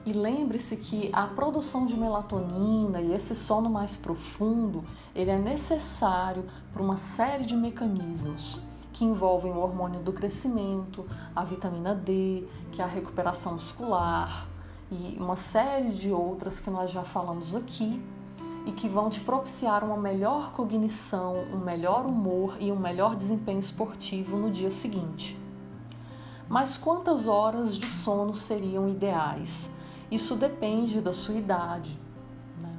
E 0.05 0.11
lembre-se 0.11 0.75
que 0.75 1.09
a 1.13 1.27
produção 1.27 1.85
de 1.85 1.95
melatonina 1.95 2.99
e 2.99 3.13
esse 3.13 3.33
sono 3.33 3.69
mais 3.69 3.95
profundo, 3.95 4.83
ele 5.15 5.31
é 5.31 5.37
necessário 5.37 6.45
para 6.73 6.81
uma 6.81 6.97
série 6.97 7.45
de 7.45 7.55
mecanismos 7.55 8.59
que 8.91 9.05
envolvem 9.05 9.51
o 9.53 9.59
hormônio 9.59 10.01
do 10.01 10.11
crescimento, 10.11 11.07
a 11.35 11.43
vitamina 11.43 11.95
D, 11.95 12.45
que 12.71 12.81
é 12.81 12.85
a 12.85 12.87
recuperação 12.87 13.53
muscular 13.53 14.47
e 14.91 15.17
uma 15.19 15.35
série 15.35 15.89
de 15.89 16.11
outras 16.11 16.59
que 16.59 16.69
nós 16.69 16.91
já 16.91 17.03
falamos 17.03 17.55
aqui 17.55 17.99
e 18.65 18.71
que 18.71 18.87
vão 18.87 19.09
te 19.09 19.19
propiciar 19.19 19.83
uma 19.83 19.97
melhor 19.97 20.51
cognição, 20.51 21.35
um 21.51 21.57
melhor 21.57 22.05
humor 22.05 22.57
e 22.59 22.71
um 22.71 22.75
melhor 22.75 23.15
desempenho 23.15 23.59
esportivo 23.59 24.37
no 24.37 24.51
dia 24.51 24.69
seguinte. 24.69 25.39
Mas 26.47 26.77
quantas 26.77 27.27
horas 27.27 27.75
de 27.75 27.87
sono 27.87 28.33
seriam 28.33 28.87
ideais? 28.87 29.72
Isso 30.13 30.35
depende 30.35 31.01
da 31.01 31.11
sua 31.11 31.33
idade. 31.33 31.99
Né? 32.61 32.71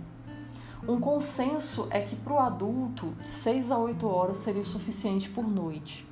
Um 0.87 1.01
consenso 1.01 1.89
é 1.91 1.99
que 1.99 2.15
para 2.15 2.33
o 2.33 2.39
adulto, 2.39 3.13
6 3.25 3.73
a 3.73 3.77
8 3.77 4.07
horas 4.07 4.37
seria 4.37 4.63
o 4.63 4.65
suficiente 4.65 5.29
por 5.29 5.45
noite. 5.45 6.09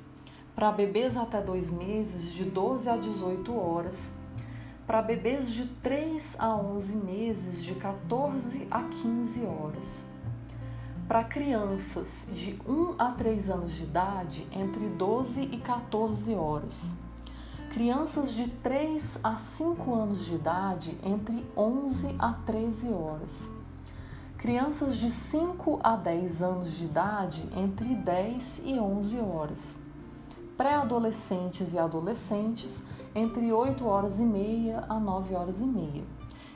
Para 0.53 0.69
bebês 0.69 1.15
até 1.15 1.41
2 1.41 1.71
meses, 1.71 2.33
de 2.33 2.43
12 2.43 2.89
a 2.89 2.97
18 2.97 3.57
horas. 3.57 4.11
Para 4.85 5.01
bebês 5.01 5.49
de 5.49 5.65
3 5.65 6.35
a 6.37 6.57
11 6.57 6.97
meses, 6.97 7.63
de 7.63 7.75
14 7.75 8.67
a 8.69 8.83
15 8.83 9.45
horas. 9.45 10.05
Para 11.07 11.23
crianças 11.23 12.27
de 12.33 12.59
1 12.67 12.95
a 12.99 13.11
3 13.11 13.49
anos 13.49 13.71
de 13.71 13.83
idade, 13.85 14.45
entre 14.51 14.89
12 14.89 15.41
e 15.41 15.57
14 15.57 16.35
horas 16.35 17.01
Crianças 17.73 18.35
de 18.35 18.47
3 18.47 19.19
a 19.23 19.35
5 19.35 19.95
anos 19.95 20.23
de 20.25 20.35
idade, 20.35 20.95
entre 21.03 21.43
11 21.57 22.15
a 22.19 22.31
13 22.31 22.89
horas. 22.89 23.49
Crianças 24.37 24.95
de 24.95 25.09
5 25.09 25.79
a 25.83 25.95
10 25.95 26.43
anos 26.43 26.73
de 26.73 26.85
idade, 26.85 27.49
entre 27.57 27.95
10 27.95 28.61
e 28.63 28.79
11 28.79 29.19
horas. 29.21 29.75
Pré-adolescentes 30.55 31.73
e 31.73 31.79
adolescentes, 31.79 32.85
entre 33.15 33.51
8 33.51 33.87
horas 33.87 34.19
e 34.19 34.23
meia 34.23 34.85
a 34.87 34.99
9 34.99 35.33
horas 35.33 35.59
e 35.59 35.65
meia. 35.65 36.03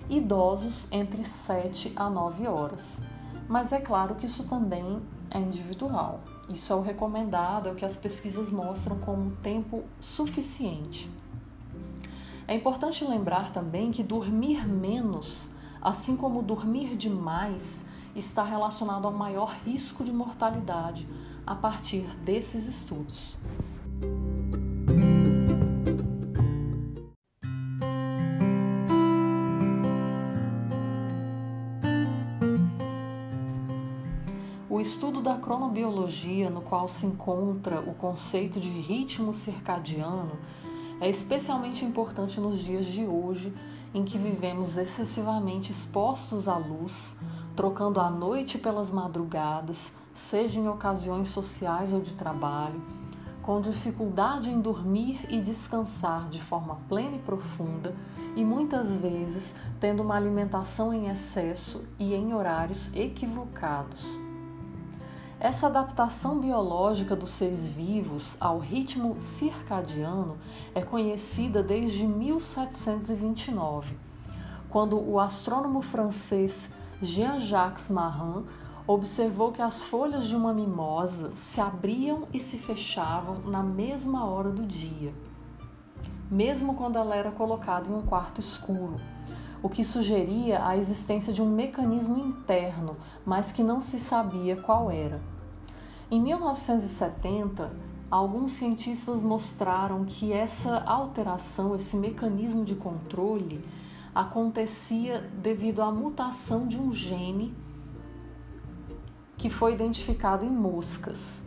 Idosos, 0.08 0.88
entre 0.92 1.26
7 1.26 1.94
a 1.96 2.12
9 2.12 2.48
horas. 2.48 3.02
Mas 3.50 3.72
é 3.72 3.82
claro 3.82 4.14
que 4.14 4.28
isso 4.28 4.48
também 4.48 5.02
é 5.32 5.40
individual. 5.40 6.20
Isso 6.50 6.72
é 6.72 6.76
o 6.76 6.82
recomendado, 6.82 7.68
é 7.68 7.72
o 7.72 7.76
que 7.76 7.84
as 7.84 7.98
pesquisas 7.98 8.52
mostram 8.52 8.98
como 9.00 9.32
tempo 9.38 9.84
suficiente. 10.00 11.10
É 12.48 12.56
importante 12.56 13.04
lembrar 13.04 13.52
também 13.52 13.92
que 13.92 14.02
dormir 14.02 14.66
menos, 14.66 15.52
assim 15.82 16.16
como 16.16 16.42
dormir 16.42 16.96
demais, 16.96 17.86
está 18.16 18.44
relacionado 18.44 19.06
ao 19.06 19.12
maior 19.12 19.58
risco 19.66 20.04
de 20.04 20.14
mortalidade 20.14 21.08
a 21.46 21.54
partir 21.54 22.08
desses 22.24 22.66
estudos. 22.66 23.36
Estudo 34.88 35.22
da 35.22 35.36
cronobiologia, 35.36 36.50
no 36.50 36.62
qual 36.62 36.88
se 36.88 37.06
encontra 37.06 37.82
o 37.82 37.94
conceito 37.94 38.58
de 38.58 38.70
ritmo 38.70 39.34
circadiano, 39.34 40.40
é 41.02 41.10
especialmente 41.10 41.84
importante 41.84 42.40
nos 42.40 42.58
dias 42.60 42.86
de 42.86 43.06
hoje, 43.06 43.54
em 43.94 44.06
que 44.06 44.18
vivemos 44.18 44.78
excessivamente 44.78 45.74
expostos 45.74 46.48
à 46.48 46.56
luz, 46.56 47.18
trocando 47.54 48.00
a 48.00 48.10
noite 48.10 48.58
pelas 48.58 48.90
madrugadas, 48.90 49.94
seja 50.14 50.58
em 50.58 50.70
ocasiões 50.70 51.28
sociais 51.28 51.92
ou 51.92 52.00
de 52.00 52.16
trabalho, 52.16 52.82
com 53.42 53.60
dificuldade 53.60 54.50
em 54.50 54.62
dormir 54.62 55.20
e 55.28 55.42
descansar 55.42 56.30
de 56.30 56.42
forma 56.42 56.80
plena 56.88 57.18
e 57.18 57.20
profunda, 57.20 57.94
e 58.38 58.46
muitas 58.46 58.96
vezes 58.96 59.54
tendo 59.82 60.02
uma 60.02 60.16
alimentação 60.16 60.94
em 60.94 61.10
excesso 61.10 61.86
e 62.00 62.14
em 62.14 62.34
horários 62.34 62.90
equivocados. 62.96 64.27
Essa 65.40 65.68
adaptação 65.68 66.40
biológica 66.40 67.16
dos 67.16 67.30
seres 67.30 67.70
vivos 67.70 68.36
ao 68.40 68.58
ritmo 68.58 69.22
circadiano 69.22 70.36
é 70.74 70.82
conhecida 70.82 71.62
desde 71.62 72.08
1729, 72.08 73.96
quando 74.68 75.00
o 75.00 75.20
astrônomo 75.20 75.84
francês 75.84 76.72
Jean-Jacques 77.00 77.88
Marin 77.88 78.48
observou 78.88 79.52
que 79.52 79.62
as 79.62 79.84
folhas 79.84 80.26
de 80.26 80.36
uma 80.36 80.52
mimosa 80.52 81.32
se 81.34 81.62
abriam 81.62 82.28
e 82.34 82.40
se 82.40 82.58
fechavam 82.58 83.38
na 83.46 83.62
mesma 83.62 84.26
hora 84.26 84.50
do 84.50 84.66
dia, 84.66 85.14
mesmo 86.32 86.74
quando 86.74 86.98
ela 86.98 87.16
era 87.16 87.30
colocada 87.30 87.88
em 87.88 87.94
um 87.94 88.02
quarto 88.02 88.40
escuro 88.40 89.00
o 89.62 89.70
que 89.70 89.84
sugeria 89.84 90.66
a 90.66 90.78
existência 90.78 91.34
de 91.34 91.42
um 91.42 91.50
mecanismo 91.50 92.18
interno, 92.18 92.96
mas 93.26 93.52
que 93.52 93.64
não 93.64 93.82
se 93.82 94.00
sabia 94.00 94.56
qual 94.56 94.92
era. 94.92 95.20
Em 96.10 96.22
1970, 96.22 97.72
alguns 98.10 98.52
cientistas 98.52 99.22
mostraram 99.22 100.06
que 100.06 100.32
essa 100.32 100.78
alteração, 100.80 101.76
esse 101.76 101.98
mecanismo 101.98 102.64
de 102.64 102.76
controle, 102.76 103.66
acontecia 104.16 105.20
devido 105.42 105.82
à 105.82 105.92
mutação 105.92 106.66
de 106.68 106.80
um 106.80 106.94
gene 106.94 107.54
que 109.38 109.50
foi 109.50 109.74
identificado 109.74 110.46
em 110.46 110.50
moscas. 110.50 111.46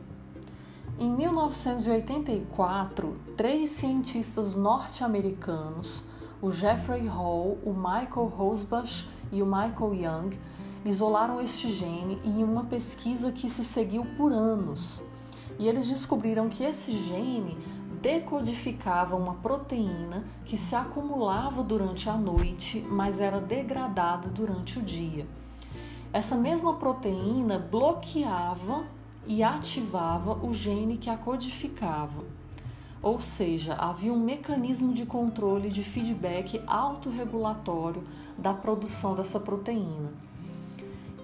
Em 0.99 1.11
1984, 1.11 3.15
três 3.37 3.71
cientistas 3.71 4.55
norte-americanos, 4.55 6.05
o 6.43 6.51
Jeffrey 6.51 7.07
Hall, 7.07 7.59
o 7.65 7.73
Michael 7.73 8.27
Rosbach 8.27 9.07
e 9.31 9.43
o 9.43 9.47
Michael 9.47 9.95
Young, 9.95 10.39
isolaram 10.85 11.41
este 11.41 11.69
gene 11.69 12.19
em 12.25 12.43
uma 12.43 12.65
pesquisa 12.65 13.31
que 13.31 13.49
se 13.49 13.63
seguiu 13.63 14.07
por 14.17 14.33
anos. 14.33 15.05
E 15.59 15.69
eles 15.69 15.87
descobriram 15.89 16.49
que 16.49 16.65
esse 16.65 16.97
gene 16.97 17.59
decodificava 18.01 19.15
uma 19.15 19.35
proteína 19.35 20.25
que 20.47 20.57
se 20.57 20.75
acumulava 20.75 21.63
durante 21.63 22.09
a 22.09 22.15
noite, 22.15 22.81
mas 22.91 23.21
era 23.21 23.39
degradada 23.39 24.29
durante 24.29 24.79
o 24.79 24.83
dia. 24.83 25.27
Essa 26.11 26.35
mesma 26.35 26.75
proteína 26.75 27.59
bloqueava 27.59 28.85
e 29.27 29.43
ativava 29.43 30.33
o 30.43 30.55
gene 30.55 30.97
que 30.97 31.11
a 31.11 31.17
codificava. 31.19 32.40
Ou 33.03 33.21
seja, 33.21 33.75
havia 33.75 34.13
um 34.13 34.19
mecanismo 34.19 34.93
de 34.93 35.07
controle 35.07 35.71
de 35.71 35.83
feedback 35.83 36.63
autorregulatório 36.67 38.05
da 38.37 38.53
produção 38.53 39.15
dessa 39.15 39.41
proteína. 39.41 40.13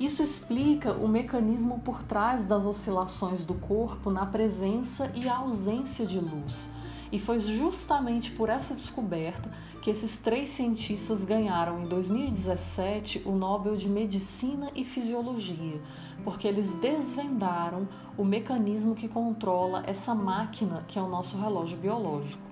Isso 0.01 0.23
explica 0.23 0.93
o 0.93 1.09
mecanismo 1.09 1.81
por 1.81 2.03
trás 2.03 2.45
das 2.45 2.67
oscilações 2.67 3.45
do 3.45 3.55
corpo 3.55 4.11
na 4.11 4.27
presença 4.27 5.11
e 5.15 5.29
ausência 5.29 6.07
de 6.07 6.19
luz. 6.19 6.71
E 7.11 7.19
foi 7.19 7.39
justamente 7.39 8.31
por 8.31 8.49
essa 8.49 8.75
descoberta 8.75 9.51
que 9.81 9.91
esses 9.91 10.19
três 10.19 10.51
cientistas 10.51 11.25
ganharam 11.25 11.83
em 11.83 11.89
2017 11.89 13.23
o 13.25 13.33
Nobel 13.33 13.77
de 13.77 13.89
Medicina 13.89 14.71
e 14.75 14.85
Fisiologia, 14.85 15.81
porque 16.27 16.49
eles 16.49 16.75
desvendaram 16.79 17.87
o 18.19 18.25
mecanismo 18.25 18.97
que 18.97 19.07
controla 19.07 19.85
essa 19.87 20.13
máquina 20.13 20.85
que 20.89 20.99
é 20.99 21.03
o 21.03 21.09
nosso 21.09 21.39
relógio 21.39 21.79
biológico. 21.79 22.43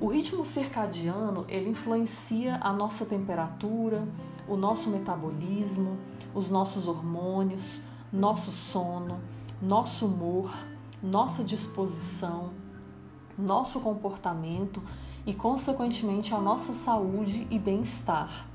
O 0.00 0.06
ritmo 0.06 0.44
circadiano, 0.44 1.44
ele 1.48 1.70
influencia 1.70 2.60
a 2.62 2.72
nossa 2.72 3.04
temperatura, 3.04 4.06
o 4.46 4.56
nosso 4.56 4.88
metabolismo, 4.88 5.98
os 6.32 6.48
nossos 6.48 6.86
hormônios, 6.86 7.80
nosso 8.12 8.52
sono, 8.52 9.18
nosso 9.60 10.06
humor, 10.06 10.56
nossa 11.02 11.42
disposição, 11.42 12.50
nosso 13.36 13.80
comportamento 13.80 14.80
e, 15.26 15.34
consequentemente, 15.34 16.32
a 16.32 16.38
nossa 16.38 16.72
saúde 16.72 17.48
e 17.50 17.58
bem-estar. 17.58 18.46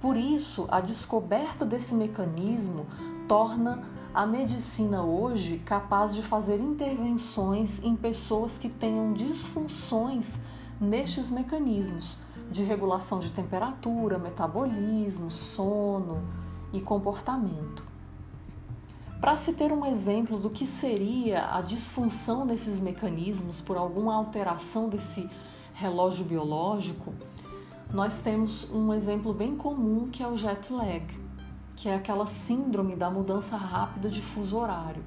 Por 0.00 0.16
isso, 0.16 0.66
a 0.68 0.80
descoberta 0.80 1.64
desse 1.64 1.94
mecanismo 1.94 2.86
torna 3.30 3.84
a 4.12 4.26
medicina 4.26 5.04
hoje 5.04 5.58
capaz 5.58 6.12
de 6.16 6.20
fazer 6.20 6.58
intervenções 6.58 7.80
em 7.80 7.94
pessoas 7.94 8.58
que 8.58 8.68
tenham 8.68 9.12
disfunções 9.12 10.40
nestes 10.80 11.30
mecanismos 11.30 12.18
de 12.50 12.64
regulação 12.64 13.20
de 13.20 13.32
temperatura, 13.32 14.18
metabolismo, 14.18 15.30
sono, 15.30 16.20
e 16.72 16.80
comportamento. 16.80 17.84
Para 19.20 19.36
se 19.36 19.52
ter 19.52 19.70
um 19.70 19.86
exemplo 19.86 20.36
do 20.36 20.50
que 20.50 20.66
seria 20.66 21.54
a 21.54 21.60
disfunção 21.60 22.44
desses 22.44 22.80
mecanismos 22.80 23.60
por 23.60 23.76
alguma 23.76 24.12
alteração 24.12 24.88
desse 24.88 25.30
relógio 25.72 26.24
biológico, 26.24 27.14
nós 27.94 28.22
temos 28.22 28.68
um 28.72 28.92
exemplo 28.92 29.32
bem 29.32 29.54
comum 29.54 30.08
que 30.10 30.20
é 30.20 30.26
o 30.26 30.36
jet 30.36 30.72
lag, 30.72 31.19
que 31.80 31.88
é 31.88 31.94
aquela 31.94 32.26
síndrome 32.26 32.96
da 32.96 33.10
mudança 33.10 33.56
rápida 33.56 34.08
de 34.08 34.20
fuso 34.20 34.58
horário. 34.58 35.02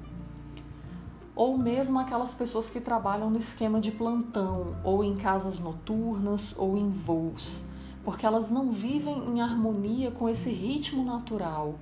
Ou 1.34 1.58
mesmo 1.58 1.98
aquelas 1.98 2.34
pessoas 2.34 2.70
que 2.70 2.80
trabalham 2.80 3.30
no 3.30 3.38
esquema 3.38 3.80
de 3.80 3.90
plantão, 3.90 4.76
ou 4.82 5.02
em 5.02 5.16
casas 5.16 5.58
noturnas, 5.58 6.54
ou 6.58 6.76
em 6.76 6.90
voos 6.90 7.64
porque 8.04 8.26
elas 8.26 8.50
não 8.50 8.70
vivem 8.70 9.30
em 9.30 9.40
harmonia 9.40 10.10
com 10.10 10.28
esse 10.28 10.50
ritmo 10.50 11.02
natural. 11.02 11.76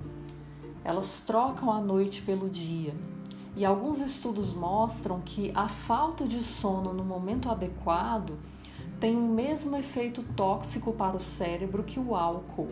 Elas 0.83 1.19
trocam 1.19 1.71
a 1.71 1.81
noite 1.81 2.21
pelo 2.21 2.49
dia. 2.49 2.95
E 3.55 3.63
alguns 3.63 3.99
estudos 3.99 4.53
mostram 4.53 5.21
que 5.21 5.51
a 5.53 5.67
falta 5.67 6.25
de 6.25 6.41
sono 6.43 6.93
no 6.93 7.03
momento 7.03 7.51
adequado 7.51 8.39
tem 8.99 9.15
o 9.15 9.27
mesmo 9.27 9.75
efeito 9.75 10.23
tóxico 10.35 10.93
para 10.93 11.15
o 11.15 11.19
cérebro 11.19 11.83
que 11.83 11.99
o 11.99 12.15
álcool. 12.15 12.71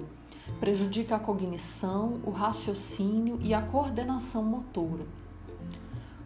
Prejudica 0.60 1.15
a 1.15 1.19
cognição, 1.19 2.19
o 2.23 2.32
raciocínio 2.32 3.39
e 3.41 3.54
a 3.54 3.62
coordenação 3.62 4.43
motora. 4.43 5.06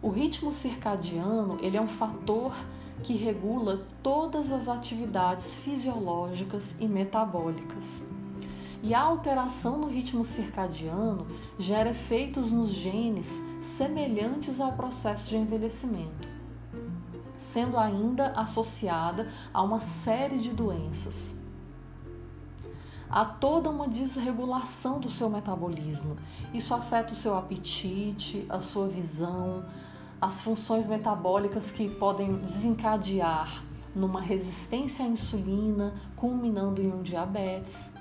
O 0.02 0.10
ritmo 0.10 0.52
circadiano 0.52 1.58
ele 1.60 1.76
é 1.76 1.80
um 1.80 1.88
fator 1.88 2.54
que 3.02 3.14
regula 3.14 3.86
todas 4.02 4.50
as 4.50 4.68
atividades 4.68 5.58
fisiológicas 5.58 6.74
e 6.78 6.86
metabólicas. 6.86 8.04
E 8.82 8.94
a 8.94 9.00
alteração 9.00 9.78
no 9.78 9.88
ritmo 9.88 10.24
circadiano 10.24 11.26
gera 11.58 11.90
efeitos 11.90 12.50
nos 12.50 12.70
genes 12.70 13.44
semelhantes 13.60 14.60
ao 14.60 14.72
processo 14.72 15.28
de 15.28 15.36
envelhecimento, 15.36 16.28
sendo 17.36 17.78
ainda 17.78 18.28
associada 18.32 19.30
a 19.52 19.62
uma 19.62 19.80
série 19.80 20.38
de 20.38 20.50
doenças. 20.50 21.35
Há 23.08 23.24
toda 23.24 23.70
uma 23.70 23.86
desregulação 23.86 24.98
do 24.98 25.08
seu 25.08 25.30
metabolismo. 25.30 26.16
Isso 26.52 26.74
afeta 26.74 27.12
o 27.12 27.16
seu 27.16 27.36
apetite, 27.36 28.44
a 28.48 28.60
sua 28.60 28.88
visão, 28.88 29.64
as 30.20 30.40
funções 30.40 30.88
metabólicas 30.88 31.70
que 31.70 31.88
podem 31.88 32.36
desencadear 32.38 33.62
numa 33.94 34.20
resistência 34.20 35.04
à 35.04 35.08
insulina, 35.08 35.94
culminando 36.16 36.82
em 36.82 36.92
um 36.92 37.02
diabetes, 37.02 37.92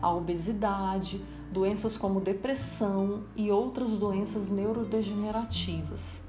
a 0.00 0.12
obesidade, 0.12 1.24
doenças 1.50 1.96
como 1.96 2.20
depressão 2.20 3.24
e 3.34 3.50
outras 3.50 3.98
doenças 3.98 4.48
neurodegenerativas. 4.48 6.22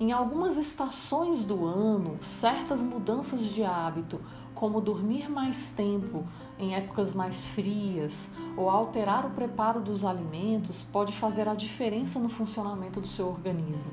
Em 0.00 0.12
algumas 0.12 0.56
estações 0.56 1.44
do 1.44 1.66
ano, 1.66 2.16
certas 2.20 2.82
mudanças 2.82 3.42
de 3.42 3.62
hábito, 3.62 4.20
como 4.60 4.78
dormir 4.78 5.30
mais 5.30 5.70
tempo 5.70 6.22
em 6.58 6.74
épocas 6.74 7.14
mais 7.14 7.48
frias 7.48 8.28
ou 8.58 8.68
alterar 8.68 9.24
o 9.24 9.30
preparo 9.30 9.80
dos 9.80 10.04
alimentos, 10.04 10.82
pode 10.82 11.14
fazer 11.14 11.48
a 11.48 11.54
diferença 11.54 12.20
no 12.20 12.28
funcionamento 12.28 13.00
do 13.00 13.06
seu 13.06 13.26
organismo. 13.26 13.90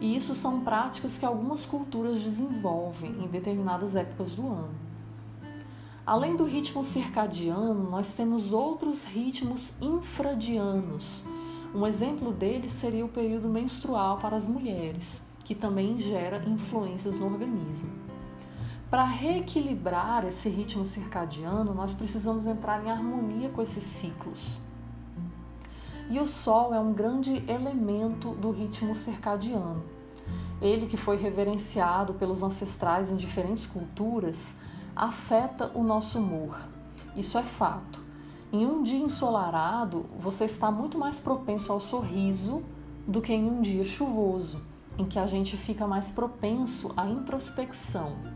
E 0.00 0.16
isso 0.16 0.34
são 0.34 0.62
práticas 0.62 1.16
que 1.16 1.24
algumas 1.24 1.64
culturas 1.64 2.20
desenvolvem 2.24 3.12
em 3.22 3.28
determinadas 3.28 3.94
épocas 3.94 4.32
do 4.32 4.48
ano. 4.48 4.74
Além 6.04 6.34
do 6.34 6.42
ritmo 6.42 6.82
circadiano, 6.82 7.88
nós 7.88 8.16
temos 8.16 8.52
outros 8.52 9.04
ritmos 9.04 9.74
infradianos. 9.80 11.24
Um 11.72 11.86
exemplo 11.86 12.32
deles 12.32 12.72
seria 12.72 13.04
o 13.04 13.08
período 13.08 13.48
menstrual 13.48 14.18
para 14.18 14.34
as 14.34 14.44
mulheres, 14.44 15.22
que 15.44 15.54
também 15.54 16.00
gera 16.00 16.44
influências 16.48 17.16
no 17.16 17.26
organismo. 17.26 18.03
Para 18.94 19.06
reequilibrar 19.06 20.24
esse 20.24 20.48
ritmo 20.48 20.84
circadiano, 20.84 21.74
nós 21.74 21.92
precisamos 21.92 22.46
entrar 22.46 22.80
em 22.86 22.92
harmonia 22.92 23.48
com 23.48 23.60
esses 23.60 23.82
ciclos. 23.82 24.60
E 26.08 26.20
o 26.20 26.24
Sol 26.24 26.72
é 26.72 26.78
um 26.78 26.92
grande 26.92 27.42
elemento 27.50 28.36
do 28.36 28.52
ritmo 28.52 28.94
circadiano. 28.94 29.82
Ele, 30.62 30.86
que 30.86 30.96
foi 30.96 31.16
reverenciado 31.16 32.14
pelos 32.14 32.44
ancestrais 32.44 33.10
em 33.10 33.16
diferentes 33.16 33.66
culturas, 33.66 34.54
afeta 34.94 35.72
o 35.74 35.82
nosso 35.82 36.20
humor. 36.20 36.56
Isso 37.16 37.36
é 37.36 37.42
fato. 37.42 38.00
Em 38.52 38.64
um 38.64 38.84
dia 38.84 39.00
ensolarado, 39.00 40.06
você 40.16 40.44
está 40.44 40.70
muito 40.70 40.96
mais 40.96 41.18
propenso 41.18 41.72
ao 41.72 41.80
sorriso 41.80 42.62
do 43.08 43.20
que 43.20 43.32
em 43.32 43.50
um 43.50 43.60
dia 43.60 43.84
chuvoso, 43.84 44.64
em 44.96 45.04
que 45.04 45.18
a 45.18 45.26
gente 45.26 45.56
fica 45.56 45.84
mais 45.84 46.12
propenso 46.12 46.92
à 46.96 47.04
introspecção. 47.04 48.33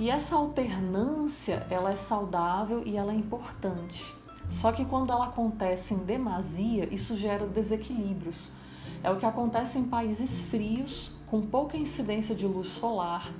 E 0.00 0.08
essa 0.08 0.34
alternância, 0.34 1.66
ela 1.68 1.92
é 1.92 1.94
saudável 1.94 2.82
e 2.86 2.96
ela 2.96 3.12
é 3.12 3.14
importante. 3.14 4.16
Só 4.48 4.72
que 4.72 4.82
quando 4.82 5.12
ela 5.12 5.26
acontece 5.26 5.92
em 5.92 5.98
demasia, 5.98 6.88
isso 6.90 7.14
gera 7.14 7.46
desequilíbrios. 7.46 8.50
É 9.02 9.10
o 9.10 9.18
que 9.18 9.26
acontece 9.26 9.78
em 9.78 9.84
países 9.84 10.40
frios, 10.40 11.20
com 11.26 11.42
pouca 11.42 11.76
incidência 11.76 12.34
de 12.34 12.46
luz 12.46 12.68
solar, 12.68 13.30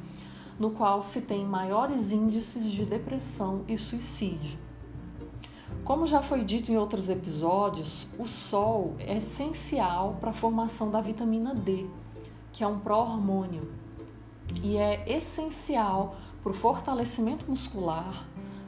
no 0.58 0.72
qual 0.72 1.02
se 1.02 1.22
tem 1.22 1.46
maiores 1.46 2.12
índices 2.12 2.70
de 2.70 2.84
depressão 2.84 3.64
e 3.66 3.78
suicídio. 3.78 4.58
Como 5.82 6.06
já 6.06 6.20
foi 6.20 6.44
dito 6.44 6.70
em 6.70 6.76
outros 6.76 7.08
episódios, 7.08 8.06
o 8.18 8.26
sol 8.26 8.96
é 8.98 9.16
essencial 9.16 10.18
para 10.20 10.28
a 10.28 10.34
formação 10.34 10.90
da 10.90 11.00
vitamina 11.00 11.54
D, 11.54 11.86
que 12.52 12.62
é 12.62 12.66
um 12.66 12.78
pró-hormônio, 12.78 13.72
e 14.62 14.76
é 14.76 15.10
essencial 15.10 16.16
para 16.42 16.52
o 16.52 16.54
fortalecimento 16.54 17.48
muscular, 17.48 18.26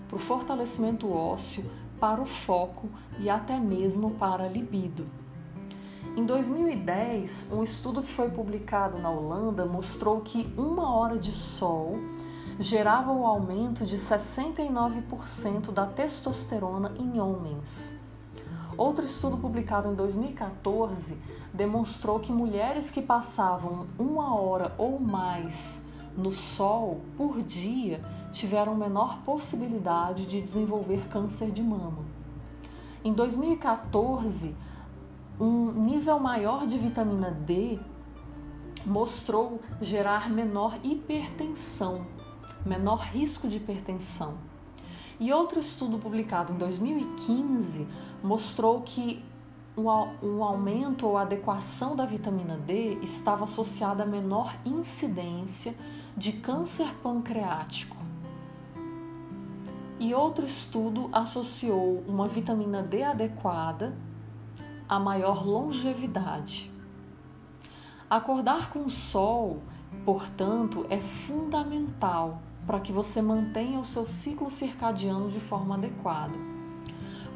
para 0.09 0.17
o 0.17 0.21
fortalecimento 0.21 1.13
ósseo, 1.13 1.71
para 1.99 2.21
o 2.21 2.27
foco 2.27 2.89
e 3.19 3.31
até 3.31 3.59
mesmo 3.59 4.11
para 4.13 4.45
a 4.45 4.49
libido. 4.49 5.07
Em 6.17 6.27
2010, 6.27 7.51
um 7.53 7.63
estudo 7.63 8.03
que 8.03 8.11
foi 8.11 8.29
publicado 8.29 8.99
na 8.99 9.09
Holanda 9.09 9.65
mostrou 9.65 10.21
que 10.21 10.53
uma 10.59 10.95
hora 10.95 11.19
de 11.19 11.33
sol 11.33 11.99
gerava 12.59 13.11
o 13.13 13.25
aumento 13.25 13.87
de 13.87 13.97
69% 13.97 15.73
da 15.73 15.87
testosterona 15.87 16.93
em 16.99 17.19
homens. 17.19 17.95
Outro 18.77 19.05
estudo 19.05 19.37
publicado 19.39 19.89
em 19.91 19.95
2014 19.95 21.17
demonstrou 21.53 22.21
que 22.21 22.33
mulheres 22.33 22.91
que 22.91 23.01
passavam 23.01 23.87
uma 23.99 24.39
hora 24.41 24.75
ou 24.79 24.99
mais 24.99 25.82
no 26.16 26.33
sol 26.33 27.01
por 27.16 27.42
dia 27.42 28.01
tiveram 28.33 28.75
menor 28.75 29.18
possibilidade 29.25 30.27
de 30.27 30.40
desenvolver 30.40 31.09
câncer 31.09 31.51
de 31.51 31.62
mama. 31.62 32.05
Em 33.05 33.12
2014, 33.12 34.55
um 35.40 35.72
nível 35.72 36.18
maior 36.18 36.66
de 36.66 36.79
vitamina 36.79 37.31
D 37.31 37.79
mostrou 38.85 39.61
gerar 39.81 40.31
menor 40.31 40.79
hipertensão, 40.83 42.07
menor 42.64 43.01
risco 43.01 43.48
de 43.48 43.57
hipertensão. 43.57 44.38
E 45.18 45.33
outro 45.33 45.61
estudo 45.61 45.98
publicado 45.98 46.53
em 46.53 46.57
2015 46.57 47.87
mostrou 48.22 48.83
que 48.83 49.25
um 49.77 50.44
aumento 50.44 51.07
ou 51.07 51.16
adequação 51.16 51.96
da 51.96 52.05
vitamina 52.05 52.59
D 52.59 52.98
estava 53.03 53.44
associada 53.44 54.03
a 54.03 54.07
menor 54.07 54.55
incidência 54.66 55.75
de 56.16 56.33
câncer 56.33 56.94
pancreático. 57.03 57.96
E 59.98 60.14
outro 60.14 60.44
estudo 60.44 61.09
associou 61.12 62.03
uma 62.07 62.27
vitamina 62.27 62.83
D 62.83 63.03
adequada 63.03 63.96
a 64.88 64.98
maior 64.98 65.46
longevidade. 65.46 66.70
Acordar 68.11 68.70
com 68.70 68.81
o 68.81 68.90
sol, 68.90 69.62
portanto, 70.05 70.85
é 70.90 70.98
fundamental 70.98 72.42
para 72.66 72.81
que 72.81 72.92
você 72.92 73.22
mantenha 73.22 73.79
o 73.79 73.85
seu 73.85 74.05
ciclo 74.05 74.51
circadiano 74.51 75.31
de 75.31 75.40
forma 75.40 75.77
adequada. 75.77 76.35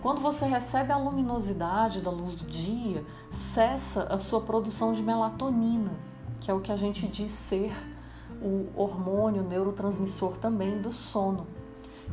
Quando 0.02 0.20
você 0.20 0.44
recebe 0.44 0.92
a 0.92 0.98
luminosidade 0.98 2.00
da 2.00 2.10
luz 2.10 2.36
do 2.36 2.44
dia, 2.46 3.04
cessa 3.30 4.02
a 4.04 4.18
sua 4.18 4.40
produção 4.40 4.92
de 4.92 5.02
melatonina, 5.02 5.92
que 6.40 6.50
é 6.50 6.54
o 6.54 6.60
que 6.60 6.70
a 6.70 6.76
gente 6.76 7.08
diz 7.08 7.32
ser 7.32 7.72
o 8.42 8.68
hormônio 8.75 9.42
neurotransmissor 9.42 10.37
também 10.38 10.81
do 10.81 10.92
sono, 10.92 11.46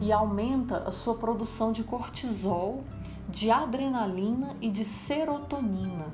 e 0.02 0.12
aumenta 0.12 0.80
a 0.88 0.92
sua 0.92 1.16
produção 1.16 1.72
de 1.72 1.84
cortisol, 1.84 2.84
de 3.30 3.52
adrenalina 3.52 4.56
e 4.62 4.70
de 4.70 4.84
serotonina, 4.84 6.08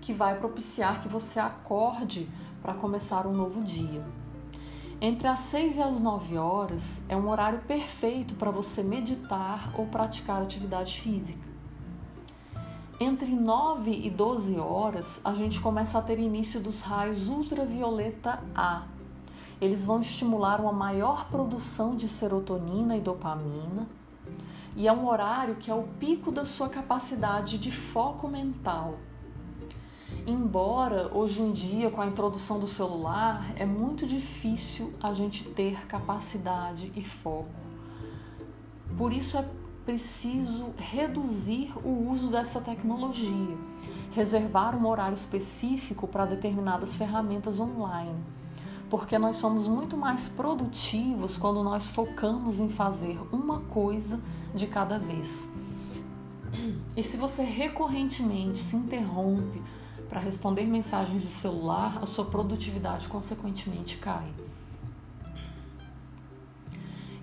que 0.00 0.12
vai 0.12 0.38
propiciar 0.38 1.00
que 1.00 1.08
você 1.08 1.38
acorde 1.38 2.28
para 2.60 2.74
começar 2.74 3.26
um 3.26 3.32
novo 3.32 3.60
dia. 3.60 4.04
Entre 5.00 5.26
as 5.26 5.40
6 5.40 5.76
e 5.76 5.82
as 5.82 5.98
9 5.98 6.38
horas 6.38 7.02
é 7.08 7.16
um 7.16 7.28
horário 7.28 7.60
perfeito 7.62 8.34
para 8.34 8.52
você 8.52 8.82
meditar 8.84 9.72
ou 9.76 9.86
praticar 9.86 10.40
atividade 10.40 11.00
física. 11.00 11.51
Entre 13.04 13.34
9 13.34 13.90
e 13.90 14.08
12 14.08 14.60
horas, 14.60 15.20
a 15.24 15.34
gente 15.34 15.60
começa 15.60 15.98
a 15.98 16.02
ter 16.02 16.20
início 16.20 16.60
dos 16.60 16.82
raios 16.82 17.28
ultravioleta 17.28 18.40
A. 18.54 18.84
Eles 19.60 19.84
vão 19.84 20.00
estimular 20.00 20.60
uma 20.60 20.72
maior 20.72 21.28
produção 21.28 21.96
de 21.96 22.06
serotonina 22.06 22.96
e 22.96 23.00
dopamina, 23.00 23.88
e 24.76 24.86
é 24.86 24.92
um 24.92 25.08
horário 25.08 25.56
que 25.56 25.68
é 25.68 25.74
o 25.74 25.82
pico 25.98 26.30
da 26.30 26.44
sua 26.44 26.68
capacidade 26.68 27.58
de 27.58 27.72
foco 27.72 28.28
mental. 28.28 28.94
Embora 30.24 31.10
hoje 31.12 31.42
em 31.42 31.50
dia, 31.50 31.90
com 31.90 32.00
a 32.00 32.06
introdução 32.06 32.60
do 32.60 32.68
celular, 32.68 33.52
é 33.56 33.66
muito 33.66 34.06
difícil 34.06 34.94
a 35.02 35.12
gente 35.12 35.42
ter 35.48 35.88
capacidade 35.88 36.92
e 36.94 37.02
foco. 37.02 37.50
Por 38.96 39.12
isso 39.12 39.36
é 39.38 39.61
preciso 39.84 40.72
reduzir 40.76 41.72
o 41.84 42.10
uso 42.10 42.30
dessa 42.30 42.60
tecnologia, 42.60 43.56
reservar 44.12 44.76
um 44.76 44.86
horário 44.86 45.14
específico 45.14 46.06
para 46.06 46.24
determinadas 46.24 46.94
ferramentas 46.94 47.58
online, 47.58 48.14
porque 48.88 49.18
nós 49.18 49.36
somos 49.36 49.66
muito 49.66 49.96
mais 49.96 50.28
produtivos 50.28 51.36
quando 51.36 51.64
nós 51.64 51.88
focamos 51.90 52.60
em 52.60 52.68
fazer 52.68 53.18
uma 53.32 53.60
coisa 53.60 54.20
de 54.54 54.66
cada 54.66 54.98
vez. 54.98 55.50
E 56.96 57.02
se 57.02 57.16
você 57.16 57.42
recorrentemente 57.42 58.58
se 58.58 58.76
interrompe 58.76 59.62
para 60.08 60.20
responder 60.20 60.66
mensagens 60.66 61.22
de 61.22 61.28
celular, 61.28 61.98
a 62.02 62.06
sua 62.06 62.26
produtividade 62.26 63.08
consequentemente 63.08 63.96
cai. 63.96 64.30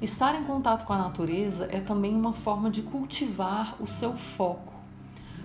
Estar 0.01 0.35
em 0.35 0.43
contato 0.43 0.85
com 0.85 0.93
a 0.93 0.97
natureza 0.97 1.67
é 1.71 1.79
também 1.79 2.15
uma 2.15 2.33
forma 2.33 2.69
de 2.69 2.81
cultivar 2.81 3.75
o 3.81 3.87
seu 3.87 4.15
foco, 4.15 4.73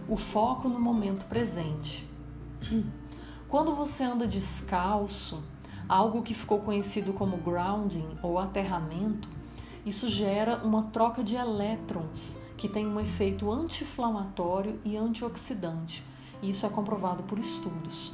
o 0.08 0.16
foco 0.16 0.68
no 0.68 0.80
momento 0.80 1.26
presente. 1.26 2.08
Quando 3.48 3.74
você 3.74 4.04
anda 4.04 4.26
descalço, 4.26 5.44
algo 5.88 6.22
que 6.22 6.34
ficou 6.34 6.60
conhecido 6.60 7.12
como 7.12 7.36
grounding 7.36 8.16
ou 8.22 8.38
aterramento, 8.38 9.28
isso 9.84 10.08
gera 10.08 10.56
uma 10.64 10.84
troca 10.84 11.22
de 11.22 11.36
elétrons 11.36 12.40
que 12.56 12.68
tem 12.68 12.86
um 12.86 13.00
efeito 13.00 13.50
anti-inflamatório 13.50 14.80
e 14.84 14.96
antioxidante 14.96 16.04
isso 16.42 16.66
é 16.66 16.68
comprovado 16.68 17.22
por 17.22 17.38
estudos. 17.38 18.12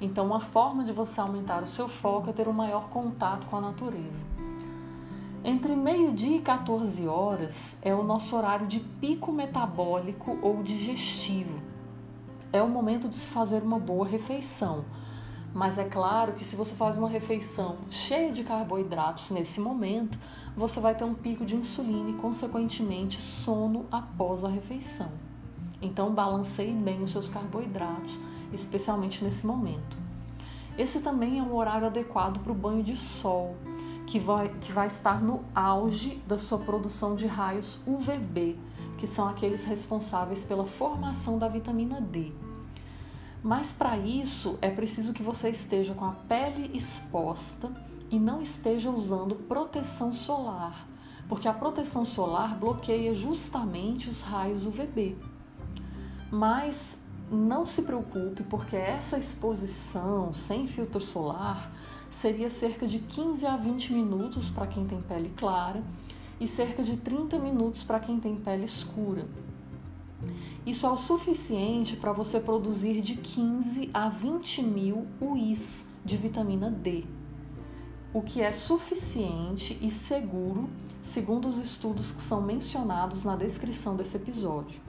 Então, 0.00 0.26
uma 0.26 0.40
forma 0.40 0.84
de 0.84 0.92
você 0.92 1.20
aumentar 1.20 1.62
o 1.62 1.66
seu 1.66 1.88
foco 1.88 2.30
é 2.30 2.32
ter 2.32 2.48
um 2.48 2.52
maior 2.52 2.88
contato 2.88 3.46
com 3.46 3.56
a 3.56 3.60
natureza. 3.60 4.33
Entre 5.46 5.76
meio-dia 5.76 6.38
e 6.38 6.40
14 6.40 7.06
horas 7.06 7.76
é 7.82 7.94
o 7.94 8.02
nosso 8.02 8.34
horário 8.34 8.66
de 8.66 8.80
pico 8.80 9.30
metabólico 9.30 10.38
ou 10.40 10.62
digestivo. 10.62 11.60
É 12.50 12.62
o 12.62 12.68
momento 12.68 13.10
de 13.10 13.14
se 13.14 13.26
fazer 13.26 13.62
uma 13.62 13.78
boa 13.78 14.08
refeição. 14.08 14.86
Mas 15.52 15.76
é 15.76 15.84
claro 15.84 16.32
que 16.32 16.42
se 16.42 16.56
você 16.56 16.74
faz 16.74 16.96
uma 16.96 17.10
refeição 17.10 17.76
cheia 17.90 18.32
de 18.32 18.42
carboidratos 18.42 19.30
nesse 19.30 19.60
momento, 19.60 20.18
você 20.56 20.80
vai 20.80 20.94
ter 20.94 21.04
um 21.04 21.14
pico 21.14 21.44
de 21.44 21.54
insulina 21.54 22.08
e, 22.08 22.14
consequentemente, 22.14 23.20
sono 23.20 23.84
após 23.92 24.44
a 24.44 24.48
refeição. 24.48 25.12
Então, 25.82 26.14
balanceie 26.14 26.72
bem 26.72 27.02
os 27.02 27.12
seus 27.12 27.28
carboidratos, 27.28 28.18
especialmente 28.50 29.22
nesse 29.22 29.46
momento. 29.46 29.98
Esse 30.78 31.00
também 31.00 31.38
é 31.38 31.42
um 31.42 31.54
horário 31.54 31.86
adequado 31.86 32.42
para 32.42 32.50
o 32.50 32.54
banho 32.54 32.82
de 32.82 32.96
sol, 32.96 33.54
que 34.06 34.18
vai, 34.18 34.48
que 34.60 34.72
vai 34.72 34.86
estar 34.86 35.22
no 35.22 35.44
auge 35.54 36.22
da 36.26 36.38
sua 36.38 36.58
produção 36.58 37.14
de 37.14 37.26
raios 37.26 37.80
UVB, 37.86 38.58
que 38.98 39.06
são 39.06 39.26
aqueles 39.28 39.64
responsáveis 39.64 40.44
pela 40.44 40.66
formação 40.66 41.38
da 41.38 41.48
vitamina 41.48 42.00
D. 42.00 42.32
Mas 43.42 43.72
para 43.72 43.98
isso 43.98 44.58
é 44.62 44.70
preciso 44.70 45.12
que 45.12 45.22
você 45.22 45.50
esteja 45.50 45.94
com 45.94 46.04
a 46.04 46.12
pele 46.12 46.70
exposta 46.74 47.70
e 48.10 48.18
não 48.18 48.40
esteja 48.40 48.90
usando 48.90 49.34
proteção 49.34 50.14
solar, 50.14 50.88
porque 51.28 51.48
a 51.48 51.52
proteção 51.52 52.04
solar 52.04 52.58
bloqueia 52.58 53.12
justamente 53.12 54.08
os 54.08 54.22
raios 54.22 54.66
UVB. 54.66 55.16
Mas 56.30 56.98
não 57.30 57.66
se 57.66 57.82
preocupe, 57.82 58.42
porque 58.44 58.76
essa 58.76 59.18
exposição 59.18 60.32
sem 60.32 60.66
filtro 60.66 61.00
solar 61.00 61.70
seria 62.14 62.48
cerca 62.48 62.86
de 62.86 63.00
15 63.00 63.44
a 63.44 63.56
20 63.56 63.92
minutos 63.92 64.48
para 64.48 64.66
quem 64.66 64.86
tem 64.86 65.02
pele 65.02 65.32
clara 65.36 65.82
e 66.40 66.46
cerca 66.46 66.82
de 66.82 66.96
30 66.96 67.38
minutos 67.38 67.82
para 67.82 68.00
quem 68.00 68.18
tem 68.18 68.36
pele 68.36 68.64
escura. 68.64 69.26
Isso 70.64 70.86
é 70.86 70.90
o 70.90 70.96
suficiente 70.96 71.96
para 71.96 72.12
você 72.12 72.40
produzir 72.40 73.02
de 73.02 73.16
15 73.16 73.90
a 73.92 74.08
20 74.08 74.62
mil 74.62 75.06
UIs 75.20 75.86
de 76.04 76.16
vitamina 76.16 76.70
D, 76.70 77.04
o 78.12 78.22
que 78.22 78.40
é 78.40 78.52
suficiente 78.52 79.76
e 79.82 79.90
seguro, 79.90 80.70
segundo 81.02 81.46
os 81.46 81.58
estudos 81.58 82.12
que 82.12 82.22
são 82.22 82.40
mencionados 82.40 83.24
na 83.24 83.36
descrição 83.36 83.96
desse 83.96 84.16
episódio. 84.16 84.80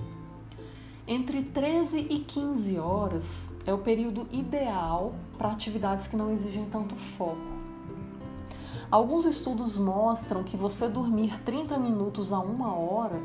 Entre 1.07 1.43
13 1.43 2.07
e 2.09 2.19
15 2.19 2.77
horas 2.77 3.54
é 3.65 3.73
o 3.73 3.79
período 3.79 4.27
ideal 4.31 5.13
para 5.37 5.51
atividades 5.51 6.07
que 6.07 6.15
não 6.15 6.31
exigem 6.31 6.65
tanto 6.65 6.95
foco. 6.95 7.55
Alguns 8.91 9.25
estudos 9.25 9.75
mostram 9.77 10.43
que 10.43 10.55
você 10.55 10.87
dormir 10.87 11.39
30 11.41 11.77
minutos 11.77 12.31
a 12.31 12.39
uma 12.39 12.75
hora 12.75 13.19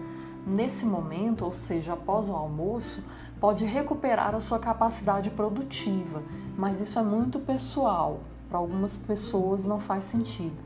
nesse 0.46 0.86
momento, 0.86 1.44
ou 1.44 1.52
seja, 1.52 1.92
após 1.92 2.28
o 2.28 2.34
almoço, 2.34 3.04
pode 3.38 3.64
recuperar 3.64 4.34
a 4.34 4.40
sua 4.40 4.58
capacidade 4.58 5.30
produtiva, 5.30 6.22
mas 6.56 6.80
isso 6.80 6.98
é 6.98 7.02
muito 7.02 7.38
pessoal. 7.38 8.20
Para 8.48 8.58
algumas 8.58 8.96
pessoas 8.96 9.64
não 9.64 9.78
faz 9.78 10.04
sentido. 10.04 10.56